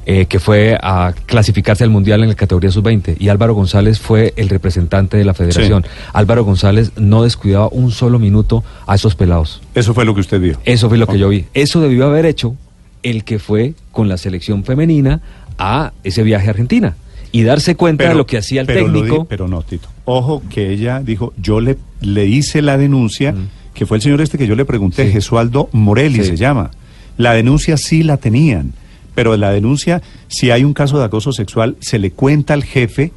eh, 0.04 0.26
que 0.26 0.40
fue 0.40 0.76
a 0.82 1.14
clasificarse 1.26 1.84
al 1.84 1.90
Mundial 1.90 2.22
en 2.22 2.28
la 2.28 2.34
categoría 2.34 2.72
sub-20 2.72 3.16
y 3.20 3.28
Álvaro 3.28 3.54
González 3.54 4.00
fue 4.00 4.34
el 4.36 4.48
representante 4.48 5.16
de 5.16 5.24
la 5.24 5.32
federación. 5.32 5.86
Álvaro 6.12 6.44
González 6.44 6.90
no 6.96 7.22
descuidaba 7.22 7.68
un 7.68 7.92
solo 7.92 8.18
minuto 8.18 8.64
a 8.86 8.96
esos 8.96 9.14
pelados. 9.14 9.62
Eso 9.76 9.94
fue 9.94 10.04
lo 10.04 10.14
que 10.14 10.20
usted 10.20 10.40
vio. 10.40 10.58
Eso 10.64 10.88
fue 10.88 10.98
lo 10.98 11.06
que 11.06 11.18
yo 11.18 11.28
vi. 11.28 11.44
Eso 11.54 11.80
debió 11.80 12.06
haber 12.06 12.26
hecho 12.26 12.56
el 13.04 13.22
que 13.22 13.38
fue 13.38 13.74
con 13.92 14.08
la 14.08 14.16
selección 14.16 14.64
femenina 14.64 15.20
a 15.56 15.92
ese 16.02 16.24
viaje 16.24 16.48
a 16.48 16.50
Argentina 16.50 16.96
y 17.30 17.44
darse 17.44 17.76
cuenta 17.76 18.08
de 18.08 18.14
lo 18.16 18.26
que 18.26 18.38
hacía 18.38 18.62
el 18.62 18.66
técnico. 18.66 19.24
pero 19.26 19.46
no, 19.46 19.62
Tito. 19.62 19.88
Ojo 20.04 20.42
que 20.50 20.72
ella 20.72 21.00
dijo, 21.00 21.32
yo 21.36 21.60
le, 21.60 21.78
le 22.00 22.26
hice 22.26 22.60
la 22.60 22.76
denuncia, 22.76 23.34
que 23.72 23.86
fue 23.86 23.98
el 23.98 24.02
señor 24.02 24.20
este 24.20 24.36
que 24.36 24.48
yo 24.48 24.56
le 24.56 24.64
pregunté, 24.64 25.10
Jesualdo 25.12 25.68
Morelli 25.70 26.24
se 26.24 26.36
llama. 26.36 26.72
La 27.16 27.34
denuncia 27.34 27.76
sí 27.76 28.02
la 28.02 28.16
tenían 28.16 28.72
pero 29.14 29.36
la 29.36 29.50
denuncia, 29.50 30.02
si 30.28 30.50
hay 30.50 30.64
un 30.64 30.74
caso 30.74 30.98
de 30.98 31.04
acoso 31.04 31.32
sexual, 31.32 31.76
se 31.80 31.98
le 31.98 32.10
cuenta 32.10 32.54
al 32.54 32.64
jefe 32.64 33.12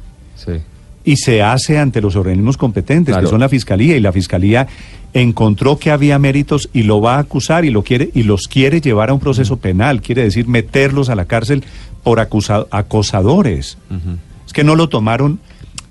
y 1.04 1.16
se 1.16 1.42
hace 1.42 1.78
ante 1.78 2.00
los 2.00 2.16
organismos 2.16 2.56
competentes, 2.56 3.16
que 3.16 3.26
son 3.26 3.40
la 3.40 3.48
fiscalía, 3.48 3.96
y 3.96 4.00
la 4.00 4.12
fiscalía 4.12 4.66
encontró 5.14 5.78
que 5.78 5.90
había 5.90 6.18
méritos 6.18 6.68
y 6.72 6.82
lo 6.82 7.00
va 7.00 7.16
a 7.16 7.20
acusar 7.20 7.64
y 7.64 7.70
lo 7.70 7.82
quiere 7.82 8.10
y 8.12 8.24
los 8.24 8.48
quiere 8.48 8.80
llevar 8.80 9.10
a 9.10 9.14
un 9.14 9.20
proceso 9.20 9.56
penal, 9.56 10.02
quiere 10.02 10.22
decir 10.22 10.46
meterlos 10.46 11.08
a 11.08 11.14
la 11.14 11.24
cárcel 11.24 11.64
por 12.02 12.20
acosadores. 12.20 13.78
Es 14.46 14.52
que 14.52 14.64
no 14.64 14.74
lo 14.74 14.88
tomaron 14.88 15.40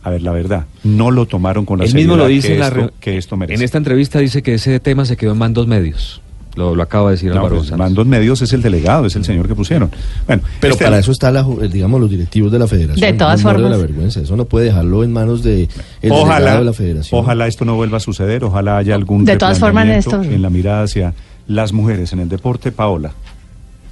a 0.04 0.12
ver, 0.12 0.22
la 0.22 0.32
verdad, 0.32 0.68
no 0.84 1.10
lo 1.10 1.26
tomaron 1.26 1.66
con 1.66 1.80
la 1.80 1.86
Él 1.86 1.96
mismo 1.96 2.16
lo 2.16 2.28
dice 2.28 2.60
que, 3.00 3.18
esto, 3.18 3.38
merece. 3.38 3.56
En 3.56 3.66
esta 3.66 3.80
entrevista 3.80 4.20
dice 4.20 4.44
que 4.44 4.54
ese 4.54 4.80
tema 4.80 5.04
se 5.06 5.18
quedó 5.18 5.32
en 5.32 5.40
mandos 5.40 5.66
medios. 5.66 6.22
Lo, 6.56 6.76
lo 6.76 6.84
acaba 6.84 7.10
de 7.10 7.16
decir 7.16 7.32
no, 7.32 7.38
Álvaro 7.38 7.58
pues, 7.58 7.72
Mandos 7.78 8.06
medios 8.06 8.42
es 8.42 8.54
el 8.54 8.62
delegado, 8.62 9.06
es 9.06 9.16
el 9.16 9.26
señor 9.26 9.48
que 9.48 9.56
pusieron. 9.56 9.92
Bueno, 10.26 10.42
pero 10.60 10.74
este 10.74 10.86
para 10.86 11.00
eso 11.00 11.12
está 11.12 11.32
la, 11.32 11.46
digamos 11.72 12.00
los 12.00 12.10
directivos 12.10 12.52
de 12.52 12.60
la 12.60 12.68
Federación. 12.68 13.12
De 13.12 13.18
todas 13.18 13.42
formas. 13.42 13.72
la 13.72 13.78
vergüenza, 13.78 14.22
eso 14.22 14.36
no 14.36 14.46
puede 14.46 14.68
dejarlo 14.68 15.04
en 15.04 15.12
manos 15.12 15.44
de 15.44 15.68
el 16.02 16.12
ojalá, 16.12 16.60
de 16.60 16.66
la 16.66 16.74
Federación. 16.74 17.20
Ojalá 17.20 17.48
esto 17.48 17.66
no 17.66 17.76
vuelva 17.76 17.98
a 17.98 18.00
suceder, 18.00 18.44
ojalá 18.44 18.78
haya 18.78 18.96
algún 18.96 19.26
de 19.26 19.38
todas 19.38 19.60
formas 19.60 20.08
en 20.14 20.42
la 20.42 20.50
mirada 20.50 20.84
hacia 20.84 21.14
las 21.48 21.74
mujeres 21.74 22.14
en 22.14 22.20
el 22.20 22.30
deporte, 22.30 22.72
Paola. 22.72 23.12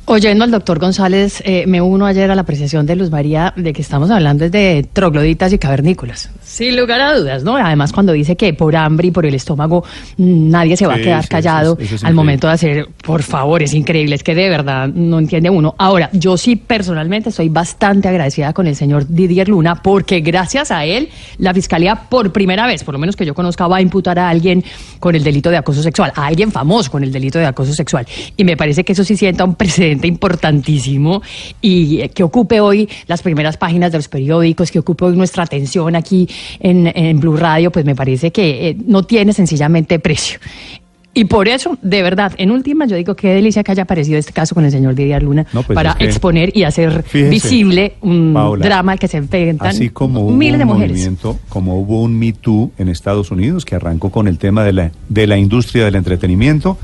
Oyendo 0.06 0.44
al 0.44 0.52
doctor 0.52 0.80
González, 0.80 1.42
eh, 1.46 1.64
me 1.66 1.80
uno 1.82 2.06
ayer 2.06 2.30
a 2.30 2.36
la 2.36 2.42
apreciación 2.42 2.86
de 2.86 2.98
Luz 2.98 3.10
María 3.10 3.54
de 3.56 3.72
que 3.72 3.82
estamos 3.82 4.12
hablando 4.12 4.50
de 4.50 4.86
trogloditas 4.92 5.54
y 5.54 5.58
cavernícolas. 5.58 6.30
Sin 6.44 6.76
lugar 6.76 7.00
a 7.00 7.18
dudas, 7.18 7.46
¿no? 7.46 7.56
Además, 7.56 7.94
cuando 7.94 8.12
dice 8.12 8.36
que 8.36 8.54
por 8.54 8.76
hambre 8.76 9.08
y 9.08 9.12
por 9.12 9.26
el 9.26 9.34
estómago 9.34 9.86
mm, 10.18 10.50
nadie 10.50 10.76
se 10.76 10.86
va 10.88 10.96
a 10.96 10.98
quedar 10.98 11.26
callado 11.30 11.78
al 12.04 12.14
momento 12.14 12.48
de 12.48 12.54
hacer, 12.54 12.88
por 13.02 13.24
favor, 13.24 13.64
es 13.64 13.74
increíble, 13.74 14.16
es 14.16 14.24
que 14.24 14.36
de 14.36 14.50
verdad 14.50 14.90
no 14.90 15.20
entiende 15.20 15.50
uno. 15.50 15.74
Ahora, 15.78 16.10
yo 16.12 16.36
sí 16.36 16.58
personalmente 16.58 17.30
estoy 17.30 17.48
bastante 17.48 18.10
agradecida 18.10 18.52
con 18.52 18.68
el 18.68 18.76
señor 18.76 19.08
Didier 19.08 19.48
Luna 19.48 19.82
porque 19.82 20.20
gracias 20.20 20.70
a 20.70 20.84
él 20.84 21.08
la 21.38 21.54
Fiscalía 21.54 21.96
por 21.96 22.34
primera 22.34 22.68
vez, 22.68 22.84
por 22.84 22.94
lo 22.94 23.00
menos 23.00 23.16
que 23.16 23.26
yo 23.26 23.34
conozca, 23.34 23.68
va 23.68 23.78
a 23.78 23.82
imputar 23.82 24.20
a 24.20 24.28
alguien 24.28 24.66
con 25.00 25.16
el 25.16 25.24
delito 25.24 25.50
de 25.50 25.58
acoso 25.58 25.82
sexual, 25.82 26.12
a 26.14 26.26
alguien 26.26 26.52
famoso 26.52 26.92
con 26.92 27.06
el 27.06 27.12
delito 27.12 27.40
de 27.40 27.46
acoso 27.46 27.74
sexual. 27.74 28.06
Y 28.36 28.44
me 28.44 28.58
parece 28.58 28.84
que 28.84 28.92
eso 28.92 29.06
sí 29.06 29.16
sienta 29.16 29.46
un 29.46 29.56
precedente 29.56 29.93
importantísimo 30.02 31.22
y 31.62 32.02
eh, 32.02 32.10
que 32.10 32.24
ocupe 32.24 32.60
hoy 32.60 32.90
las 33.08 33.22
primeras 33.22 33.58
páginas 33.58 33.92
de 33.92 33.98
los 34.00 34.08
periódicos, 34.08 34.72
que 34.72 34.80
ocupe 34.80 35.06
hoy 35.06 35.16
nuestra 35.16 35.44
atención 35.44 35.96
aquí 35.96 36.28
en, 36.60 36.92
en 36.96 37.20
Blue 37.20 37.38
Radio, 37.38 37.72
pues 37.72 37.86
me 37.86 37.96
parece 37.96 38.32
que 38.32 38.70
eh, 38.70 38.78
no 38.86 39.04
tiene 39.04 39.34
sencillamente 39.34 40.00
precio. 40.00 40.40
Y 41.16 41.26
por 41.26 41.48
eso, 41.48 41.78
de 41.84 42.02
verdad, 42.02 42.34
en 42.38 42.50
última, 42.50 42.88
yo 42.88 42.96
digo 42.96 43.16
qué 43.16 43.30
delicia 43.36 43.64
que 43.64 43.72
haya 43.72 43.84
aparecido 43.84 44.18
este 44.18 44.34
caso 44.34 44.56
con 44.56 44.66
el 44.66 44.72
señor 44.72 44.96
Didier 44.96 45.22
Luna 45.22 45.46
pues 45.52 45.68
para 45.68 45.96
exponer 46.00 46.56
y 46.58 46.64
hacer 46.64 47.06
visible 47.30 47.94
un 48.02 48.34
drama 48.60 48.98
que 48.98 49.08
se 49.08 49.18
enfrentan 49.18 49.68
así 49.68 49.90
como 49.90 50.32
miles 50.32 50.58
de 50.58 50.66
mujeres. 50.66 51.12
Como 51.50 51.78
hubo 51.80 52.02
un 52.02 52.18
Me 52.18 52.34
Too 52.34 52.72
en 52.80 52.90
Estados 52.90 53.30
Unidos 53.30 53.64
que 53.64 53.76
arrancó 53.76 54.10
con 54.10 54.28
el 54.28 54.40
tema 54.40 54.64
de 54.64 54.74
la, 54.74 54.92
de 55.08 55.28
la 55.28 55.38
industria 55.38 55.86
del 55.86 55.96
entretenimiento, 55.96 56.80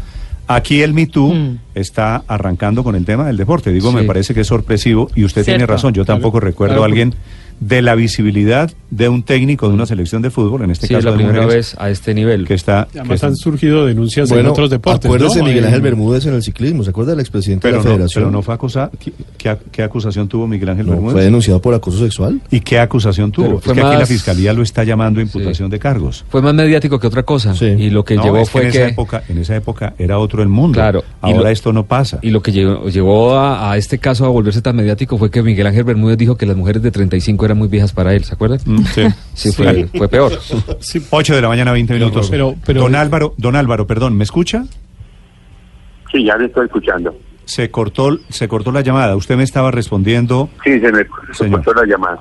Aquí 0.51 0.81
el 0.81 0.95
Me 0.95 1.05
Too 1.05 1.31
mm. 1.31 1.59
está 1.75 2.23
arrancando 2.27 2.83
con 2.83 2.95
el 2.95 3.05
tema 3.05 3.23
del 3.27 3.37
deporte. 3.37 3.71
Digo, 3.71 3.91
me 3.91 4.03
parece 4.03 4.33
que 4.33 4.41
es 4.41 4.47
sorpresivo 4.47 5.11
y 5.13 5.23
usted 5.23 5.45
tiene 5.45 5.67
razón. 5.67 5.93
Yo 5.93 6.05
tampoco 6.05 6.39
recuerdo 6.39 6.81
a 6.81 6.85
alguien 6.85 7.13
de 7.59 7.81
la 7.81 7.95
visibilidad 7.95 8.71
de 8.89 9.09
un 9.09 9.23
técnico 9.23 9.67
de 9.67 9.73
una 9.73 9.85
selección 9.85 10.21
de 10.21 10.31
fútbol, 10.31 10.63
en 10.63 10.71
este 10.71 10.87
caso 10.87 11.09
la 11.09 11.15
primera 11.15 11.45
vez 11.45 11.75
a 11.77 11.89
este 11.89 12.13
nivel. 12.13 12.47
Que 12.47 12.53
está, 12.55 12.87
Además 12.93 13.23
han 13.23 13.35
surgido 13.35 13.85
denuncias 13.85 14.31
en 14.31 14.45
otros 14.47 14.69
deportes. 14.69 15.05
Acuérdese 15.05 15.43
Miguel 15.43 15.65
Ángel 15.65 15.81
Bermúdez 15.81 16.25
en 16.25 16.33
el 16.33 16.43
ciclismo, 16.43 16.83
¿se 16.83 16.89
acuerda 16.89 17.11
del 17.11 17.19
expresidente 17.19 17.67
de 17.67 17.75
la 17.75 17.81
Federación? 17.81 18.23
Pero 18.23 18.31
no 18.31 18.41
fue 18.41 18.53
acusado. 18.53 18.91
¿Qué, 19.37 19.83
acusación 19.83 20.27
tuvo 20.27 20.47
Miguel 20.47 20.69
Ángel 20.69 20.87
Bermúdez? 20.87 21.13
¿Fue 21.13 21.23
denunciado 21.23 21.61
por 21.61 21.73
acoso 21.73 21.99
sexual? 21.99 22.41
¿Y 22.49 22.61
qué 22.61 22.79
acusación 22.79 23.31
tuvo? 23.31 23.59
es 23.59 23.63
que 23.63 23.71
aquí 23.71 23.97
la 23.97 24.05
fiscalía 24.05 24.53
lo 24.53 24.63
está 24.63 24.83
llamando 24.83 25.19
a 25.19 25.23
imputación 25.23 25.69
de 25.69 25.79
cargos. 25.79 26.25
Fue 26.29 26.41
más 26.41 26.53
mediático 26.53 26.99
que 26.99 27.07
otra 27.07 27.23
cosa. 27.23 27.53
Y 27.61 27.89
lo 27.89 28.03
que 28.03 28.17
llevó 28.17 28.45
fue 28.45 28.65
en 28.65 28.71
que. 28.71 28.77
Esa 28.79 28.87
época, 28.89 29.23
en 29.27 29.37
esa 29.37 29.55
época 29.55 29.93
era 29.97 30.17
otro 30.17 30.41
el 30.41 30.49
mundo. 30.49 30.75
Claro. 30.75 31.03
Ahora 31.21 31.51
esto 31.51 31.73
no 31.73 31.85
pasa. 31.85 32.19
Y 32.21 32.29
lo 32.29 32.41
que 32.41 32.51
llevó, 32.51 33.35
a, 33.35 33.71
a 33.71 33.77
este 33.77 33.99
caso 33.99 34.25
a 34.25 34.29
volverse 34.29 34.61
tan 34.61 34.75
mediático 34.75 35.17
fue 35.17 35.29
que 35.29 35.41
Miguel 35.43 35.67
Ángel 35.67 35.83
Bermúdez 35.83 36.17
dijo 36.17 36.35
que 36.35 36.45
las 36.45 36.55
mujeres 36.55 36.81
de 36.81 36.91
35 36.91 37.45
eran 37.45 37.48
muy 37.55 37.67
viejas 37.67 37.93
para 37.93 38.13
él. 38.13 38.23
¿se 38.23 38.33
acuerdan? 38.33 38.59
Mm, 38.65 38.83
sí. 38.83 39.07
sí, 39.33 39.51
fue, 39.51 40.07
peor. 40.07 40.33
8 41.09 41.35
de 41.35 41.41
la 41.41 41.47
mañana, 41.47 41.71
20 41.71 41.93
minutos. 41.93 42.29
Pero, 42.29 42.55
pero, 42.65 42.81
don 42.81 42.95
Álvaro, 42.95 43.33
don 43.37 43.55
Álvaro, 43.55 43.87
perdón, 43.87 44.17
¿me 44.17 44.23
escucha? 44.23 44.65
Sí, 46.11 46.23
ya 46.25 46.35
le 46.37 46.45
estoy 46.45 46.65
escuchando. 46.65 47.15
Se 47.45 47.71
cortó, 47.71 48.17
se 48.29 48.47
cortó 48.47 48.71
la 48.71 48.81
llamada. 48.81 49.15
Usted 49.15 49.35
me 49.35 49.43
estaba 49.43 49.71
respondiendo. 49.71 50.49
Sí, 50.63 50.79
se 50.79 50.91
me 50.91 51.51
cortó 51.51 51.73
la 51.73 51.85
llamada. 51.85 52.19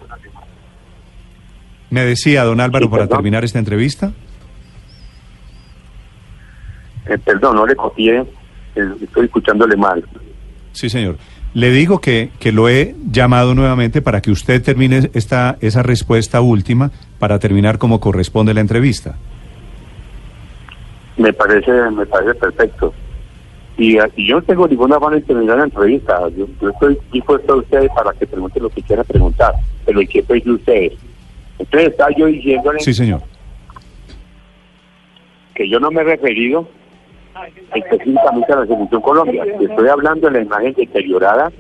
Me 1.91 2.05
decía, 2.05 2.45
don 2.45 2.61
Álvaro, 2.61 2.91
para 2.91 3.07
terminar 3.07 3.45
esta 3.45 3.59
entrevista. 3.59 4.13
Eh, 7.07 7.19
perdón, 7.19 7.57
no 7.57 7.67
le 7.67 7.75
copié. 7.75 8.21
Eh, 8.75 8.95
estoy 9.03 9.27
escuchándole 9.27 9.77
mal. 9.77 10.05
Sí, 10.73 10.91
señor. 10.91 11.17
Le 11.59 11.73
digo 11.73 12.01
que, 12.01 12.31
que 12.39 12.53
lo 12.53 12.69
he 12.69 12.95
llamado 13.11 13.53
nuevamente 13.53 14.01
para 14.01 14.21
que 14.21 14.31
usted 14.31 14.63
termine 14.63 15.11
esta, 15.13 15.59
esa 15.61 15.83
respuesta 15.83 16.41
última 16.41 16.93
para 17.19 17.41
terminar 17.41 17.79
como 17.79 17.99
corresponde 17.99 18.55
la 18.55 18.61
entrevista. 18.61 19.17
Me 21.17 21.33
parece, 21.33 21.73
me 21.91 22.07
parece 22.07 22.35
perfecto. 22.35 22.95
Y, 23.77 23.97
yo 23.97 24.37
no 24.37 24.43
tengo 24.43 24.69
ninguna 24.69 25.01
mano 25.01 25.17
en 25.17 25.25
terminar 25.25 25.59
la 25.59 25.65
entrevista. 25.65 26.29
Yo, 26.37 26.47
estoy 26.71 26.97
dispuesto 27.13 27.55
a 27.55 27.57
ustedes 27.57 27.91
para 27.93 28.13
que 28.13 28.25
pregunten 28.25 28.63
lo 28.63 28.71
que 28.71 28.83
quieran 28.83 29.05
preguntar, 29.05 29.55
pero 29.85 29.99
el 29.99 30.09
que 30.09 30.23
de 30.23 30.53
ustedes. 30.53 30.93
Entonces 31.59 31.91
está 31.91 32.07
yo 32.17 32.27
diciéndole... 32.27 32.79
Sí, 32.79 32.95
señor. 32.95 33.23
Que 35.57 35.69
yo 35.69 35.81
no 35.81 35.91
me 35.91 36.03
he 36.03 36.05
referido 36.05 36.69
específicamente 37.75 38.53
a 38.53 38.57
la 38.57 38.67
Selección 38.67 39.03
Colombia. 39.03 39.45
Estoy 39.45 39.89
hablando 39.89 40.29
de 40.29 40.33
la 40.33 40.45
imagen 40.45 40.75
deteriorada 40.75 41.53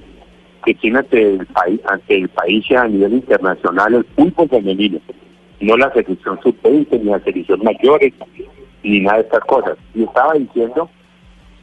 que 0.64 0.74
tiene 0.74 0.98
ante 0.98 1.34
el 1.34 1.46
país, 1.46 1.80
ante 1.86 2.16
el 2.16 2.28
país 2.28 2.64
y 2.68 2.74
a 2.74 2.84
nivel 2.86 3.14
internacional 3.14 3.94
el 3.94 4.04
fútbol 4.04 4.48
femenino, 4.48 4.98
no 5.60 5.76
la 5.76 5.92
selección 5.92 6.38
sub-20 6.42 7.00
ni 7.00 7.10
la 7.10 7.20
selección 7.20 7.62
mayores 7.62 8.12
ni 8.82 9.00
nada 9.00 9.18
de 9.18 9.22
estas 9.24 9.44
cosas. 9.44 9.78
Y 9.94 10.04
estaba 10.04 10.34
diciendo 10.34 10.90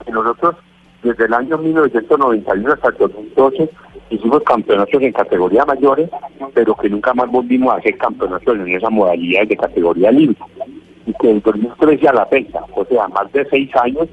que 0.05 0.11
nosotros 0.11 0.55
desde 1.03 1.25
el 1.25 1.33
año 1.33 1.57
1991 1.57 2.73
hasta 2.73 2.89
el 2.89 2.97
2012 2.97 3.69
hicimos 4.09 4.43
campeonatos 4.43 5.01
en 5.01 5.11
categoría 5.11 5.65
mayores, 5.65 6.09
pero 6.53 6.75
que 6.75 6.89
nunca 6.89 7.13
más 7.13 7.29
volvimos 7.29 7.73
a 7.73 7.77
hacer 7.77 7.97
campeonatos 7.97 8.55
en 8.55 8.67
esa 8.69 8.89
modalidad 8.89 9.47
de 9.47 9.57
categoría 9.57 10.11
libre 10.11 10.37
y 11.05 11.13
que 11.13 11.31
el 11.31 11.41
2013 11.41 12.07
a 12.07 12.13
la 12.13 12.25
fecha, 12.25 12.61
o 12.73 12.85
sea, 12.85 13.07
más 13.09 13.31
de 13.31 13.45
seis 13.49 13.69
años, 13.75 14.07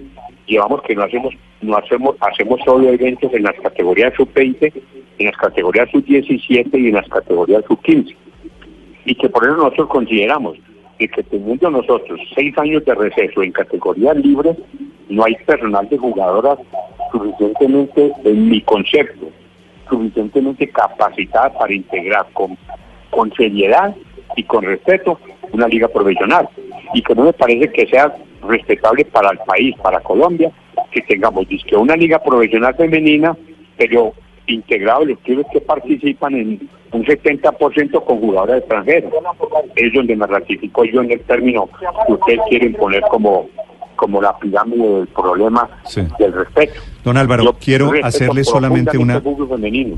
llevamos 0.47 0.83
que 0.83 0.95
no 0.95 1.05
hacemos, 1.05 1.35
no 1.63 1.77
hacemos, 1.77 2.17
hacemos 2.21 2.61
solo 2.65 2.89
eventos 2.89 3.33
en 3.33 3.45
las 3.45 3.59
categorías 3.61 4.13
sub-20, 4.15 4.73
en 5.19 5.27
las 5.27 5.37
categorías 5.37 5.89
sub-17 5.91 6.69
y 6.79 6.89
en 6.89 6.95
las 6.95 7.09
categorías 7.09 7.65
sub-15. 7.67 8.15
Y 9.05 9.15
que 9.15 9.29
por 9.29 9.45
eso 9.45 9.57
nosotros 9.57 9.89
consideramos 9.89 10.59
que, 10.99 11.09
que 11.09 11.23
teniendo 11.23 11.71
nosotros 11.71 12.21
seis 12.35 12.57
años 12.59 12.85
de 12.85 12.95
receso 12.95 13.43
en 13.43 13.53
categorías 13.53 14.17
libres, 14.17 14.57
no 15.09 15.25
hay 15.25 15.35
personal 15.47 15.89
de 15.89 15.99
jugadoras 15.99 16.59
suficientemente, 17.11 18.13
en 18.25 18.49
mi 18.49 18.61
concepto, 18.63 19.29
suficientemente 19.89 20.69
capacitada 20.69 21.53
para 21.59 21.73
integrar 21.73 22.27
con, 22.33 22.57
con 23.11 23.33
seriedad 23.35 23.95
y 24.37 24.45
con 24.45 24.65
respeto 24.65 25.19
una 25.53 25.69
liga 25.69 25.89
profesional 25.89 26.49
y 26.95 27.03
que 27.03 27.15
no 27.15 27.25
me 27.25 27.33
parece 27.33 27.71
que 27.73 27.87
sea 27.87 28.15
respetable 28.47 29.05
para 29.07 29.31
el 29.31 29.39
país, 29.39 29.77
para 29.83 30.01
Colombia, 30.01 30.51
que 30.91 31.01
tengamos 31.03 31.47
que 31.47 31.77
una 31.77 31.97
liga 31.97 32.19
profesional 32.19 32.75
femenina, 32.75 33.37
pero 33.77 34.13
integrado 34.47 35.05
los 35.05 35.19
clubes 35.21 35.47
que 35.53 35.61
participan 35.61 36.35
en 36.35 36.69
un 36.93 37.05
70% 37.05 38.05
con 38.05 38.21
jugadores 38.21 38.59
extranjeros. 38.59 39.13
Es 39.77 39.93
donde 39.93 40.17
me 40.17 40.27
ratifico 40.27 40.85
yo 40.85 41.03
en 41.03 41.13
el 41.13 41.21
término 41.21 41.69
que 42.07 42.13
ustedes 42.13 42.41
quieren 42.49 42.75
poner 42.75 43.03
como 43.03 43.49
como 44.03 44.21
la 44.21 44.37
pirámide 44.37 44.97
del 44.97 45.07
problema 45.07 45.69
del 46.19 46.33
respeto. 46.33 46.81
Don 47.05 47.17
Álvaro, 47.17 47.57
quiero 47.65 47.93
hacerle 48.03 48.43
solamente 48.43 48.99
una... 48.99 49.23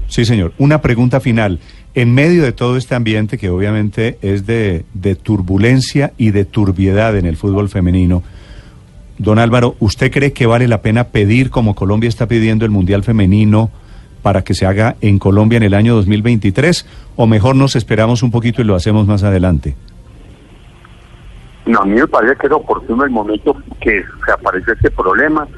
Sí, 0.08 0.26
señor. 0.26 0.52
Una 0.58 0.82
pregunta 0.82 1.20
final. 1.20 1.58
En 1.94 2.12
medio 2.12 2.42
de 2.42 2.52
todo 2.52 2.76
este 2.76 2.94
ambiente 2.94 3.38
que 3.38 3.48
obviamente 3.48 4.18
es 4.20 4.44
de, 4.44 4.84
de 4.92 5.14
turbulencia 5.14 6.12
y 6.18 6.32
de 6.32 6.44
turbiedad 6.44 7.16
en 7.16 7.24
el 7.24 7.38
fútbol 7.38 7.70
femenino, 7.70 8.22
don 9.16 9.38
Álvaro, 9.38 9.74
¿usted 9.78 10.12
cree 10.12 10.34
que 10.34 10.44
vale 10.44 10.68
la 10.68 10.82
pena 10.82 11.04
pedir, 11.04 11.48
como 11.48 11.74
Colombia 11.74 12.08
está 12.08 12.28
pidiendo 12.28 12.66
el 12.66 12.70
Mundial 12.70 13.04
Femenino, 13.04 13.70
para 14.20 14.44
que 14.44 14.52
se 14.52 14.66
haga 14.66 14.96
en 15.00 15.18
Colombia 15.18 15.56
en 15.56 15.62
el 15.62 15.72
año 15.72 15.94
2023? 15.94 16.84
¿O 17.16 17.26
mejor 17.26 17.56
nos 17.56 17.74
esperamos 17.74 18.22
un 18.22 18.30
poquito 18.30 18.60
y 18.60 18.66
lo 18.66 18.74
hacemos 18.74 19.06
más 19.06 19.22
adelante? 19.22 19.76
No, 21.66 21.80
a 21.80 21.84
mí 21.86 21.94
me 21.94 22.06
parece 22.06 22.36
que 22.36 22.46
es 22.46 22.52
oportuno 22.52 23.04
el 23.04 23.10
momento 23.10 23.56
que 23.80 24.04
se 24.24 24.32
aparece 24.32 24.72
este 24.72 24.90
problema, 24.90 25.48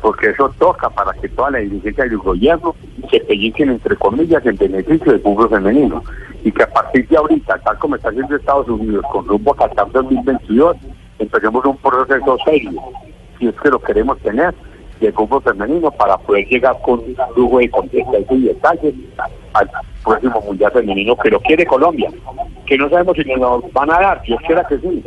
porque 0.00 0.30
eso 0.30 0.52
toca 0.58 0.88
para 0.90 1.12
que 1.14 1.28
toda 1.28 1.50
la 1.50 1.58
dirigencia 1.58 2.04
del 2.04 2.18
gobierno 2.18 2.76
se 3.10 3.20
pelliquen, 3.20 3.70
entre 3.70 3.96
comillas, 3.96 4.44
en 4.46 4.56
beneficio 4.56 5.12
del 5.12 5.20
fútbol 5.20 5.50
femenino. 5.50 6.04
Y 6.44 6.52
que 6.52 6.62
a 6.62 6.70
partir 6.70 7.08
de 7.08 7.16
ahorita, 7.16 7.58
tal 7.58 7.78
como 7.78 7.96
está 7.96 8.10
haciendo 8.10 8.36
Estados 8.36 8.68
Unidos, 8.68 9.04
con 9.10 9.26
rumbo 9.26 9.52
a 9.52 9.56
Qatar 9.56 9.90
2022, 9.90 10.76
empecemos 11.18 11.64
un 11.64 11.76
proceso 11.78 12.38
serio, 12.44 12.80
si 13.38 13.48
es 13.48 13.54
que 13.60 13.70
lo 13.70 13.80
queremos 13.80 14.18
tener, 14.20 14.54
del 15.00 15.12
fútbol 15.12 15.42
femenino 15.42 15.90
para 15.90 16.16
poder 16.18 16.46
llegar 16.48 16.76
con 16.82 17.00
lujo 17.36 17.58
de 17.58 17.70
contexto 17.70 18.34
y 18.34 18.42
detalles 18.42 18.94
al 19.52 19.70
próximo 20.04 20.40
Mundial 20.40 20.72
Femenino 20.72 21.16
que 21.16 21.30
lo 21.30 21.40
quiere 21.40 21.66
Colombia, 21.66 22.10
que 22.66 22.76
no 22.76 22.88
sabemos 22.88 23.16
si 23.16 23.24
nos 23.24 23.72
van 23.72 23.90
a 23.90 24.00
dar, 24.00 24.22
yo 24.24 24.36
quiera 24.38 24.64
que 24.66 24.78
sí, 24.78 25.04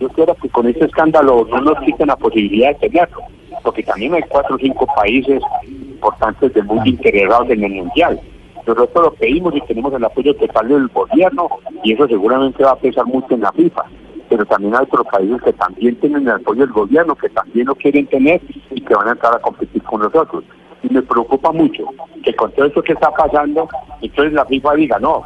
yo 0.00 0.08
quiero 0.08 0.34
que 0.34 0.48
con 0.48 0.66
este 0.66 0.86
escándalo 0.86 1.46
no 1.50 1.60
nos 1.60 1.78
quiten 1.80 2.08
la 2.08 2.16
posibilidad 2.16 2.70
de 2.70 2.88
tenerlo, 2.88 3.20
porque 3.62 3.82
también 3.82 4.14
hay 4.14 4.22
cuatro 4.28 4.56
o 4.56 4.58
cinco 4.58 4.86
países 4.96 5.42
importantes 5.68 6.54
del 6.54 6.64
mundo 6.64 6.84
integrados 6.86 7.50
en 7.50 7.62
el 7.62 7.72
mundial. 7.72 8.18
Nosotros 8.66 9.04
lo 9.04 9.12
pedimos 9.14 9.54
y 9.54 9.60
tenemos 9.62 9.92
el 9.92 10.04
apoyo 10.04 10.34
total 10.36 10.68
del 10.68 10.88
gobierno 10.88 11.48
y 11.82 11.92
eso 11.92 12.08
seguramente 12.08 12.64
va 12.64 12.72
a 12.72 12.76
pesar 12.76 13.04
mucho 13.06 13.34
en 13.34 13.42
la 13.42 13.52
FIFA. 13.52 13.84
Pero 14.28 14.46
también 14.46 14.74
hay 14.74 14.84
otros 14.84 15.06
países 15.10 15.42
que 15.42 15.52
también 15.52 15.96
tienen 15.96 16.22
el 16.22 16.34
apoyo 16.34 16.60
del 16.60 16.72
gobierno, 16.72 17.14
que 17.16 17.28
también 17.28 17.66
lo 17.66 17.74
quieren 17.74 18.06
tener 18.06 18.40
y 18.70 18.80
que 18.80 18.94
van 18.94 19.08
a 19.08 19.12
entrar 19.12 19.34
a 19.34 19.40
competir 19.40 19.82
con 19.82 20.00
nosotros. 20.00 20.44
Y 20.82 20.92
me 20.92 21.02
preocupa 21.02 21.52
mucho 21.52 21.84
que 22.24 22.34
con 22.34 22.52
todo 22.52 22.66
esto 22.66 22.82
que 22.82 22.92
está 22.92 23.10
pasando, 23.10 23.68
entonces 24.00 24.32
la 24.32 24.44
FIFA 24.44 24.74
diga, 24.74 24.98
no, 24.98 25.22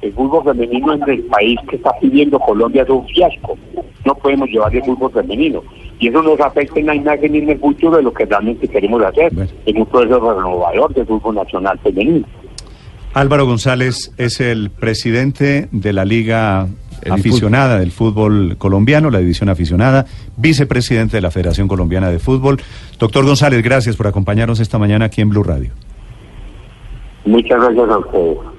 el 0.00 0.12
fútbol 0.12 0.44
femenino 0.44 0.92
en 0.94 1.08
el 1.08 1.22
país 1.24 1.58
que 1.68 1.76
está 1.76 1.92
pidiendo 2.00 2.38
Colombia 2.38 2.82
es 2.82 2.88
un 2.88 3.06
fiasco, 3.06 3.56
no 4.04 4.14
podemos 4.14 4.48
llevar 4.48 4.74
el 4.74 4.84
fútbol 4.84 5.12
femenino. 5.12 5.62
Y 5.98 6.08
eso 6.08 6.20
nos 6.20 6.40
afecta 6.40 6.80
en 6.80 6.86
la 6.86 6.96
imagen 6.96 7.34
y 7.34 7.38
en 7.38 7.50
el 7.50 7.60
futuro 7.60 7.96
de 7.96 8.02
lo 8.02 8.12
que 8.12 8.24
realmente 8.24 8.66
queremos 8.66 9.02
hacer, 9.04 9.32
en 9.66 9.78
un 9.78 9.86
proceso 9.86 10.34
renovador 10.34 10.92
del 10.94 11.06
fútbol 11.06 11.36
nacional 11.36 11.78
femenino. 11.78 12.26
Álvaro 13.14 13.46
González 13.46 14.12
es 14.16 14.40
el 14.40 14.70
presidente 14.70 15.68
de 15.70 15.92
la 15.92 16.04
Liga 16.04 16.66
aficionada 17.10 17.78
del 17.78 17.90
fútbol 17.90 18.56
colombiano, 18.58 19.10
la 19.10 19.18
división 19.18 19.48
aficionada, 19.48 20.06
vicepresidente 20.36 21.16
de 21.16 21.20
la 21.20 21.30
Federación 21.30 21.68
Colombiana 21.68 22.10
de 22.10 22.18
Fútbol. 22.18 22.60
Doctor 22.98 23.24
González, 23.24 23.62
gracias 23.62 23.96
por 23.96 24.06
acompañarnos 24.06 24.60
esta 24.60 24.78
mañana 24.78 25.06
aquí 25.06 25.20
en 25.20 25.30
Blue 25.30 25.42
Radio. 25.42 25.72
Muchas 27.24 27.60
gracias 27.60 27.88
a 27.88 27.98
ustedes. 27.98 28.52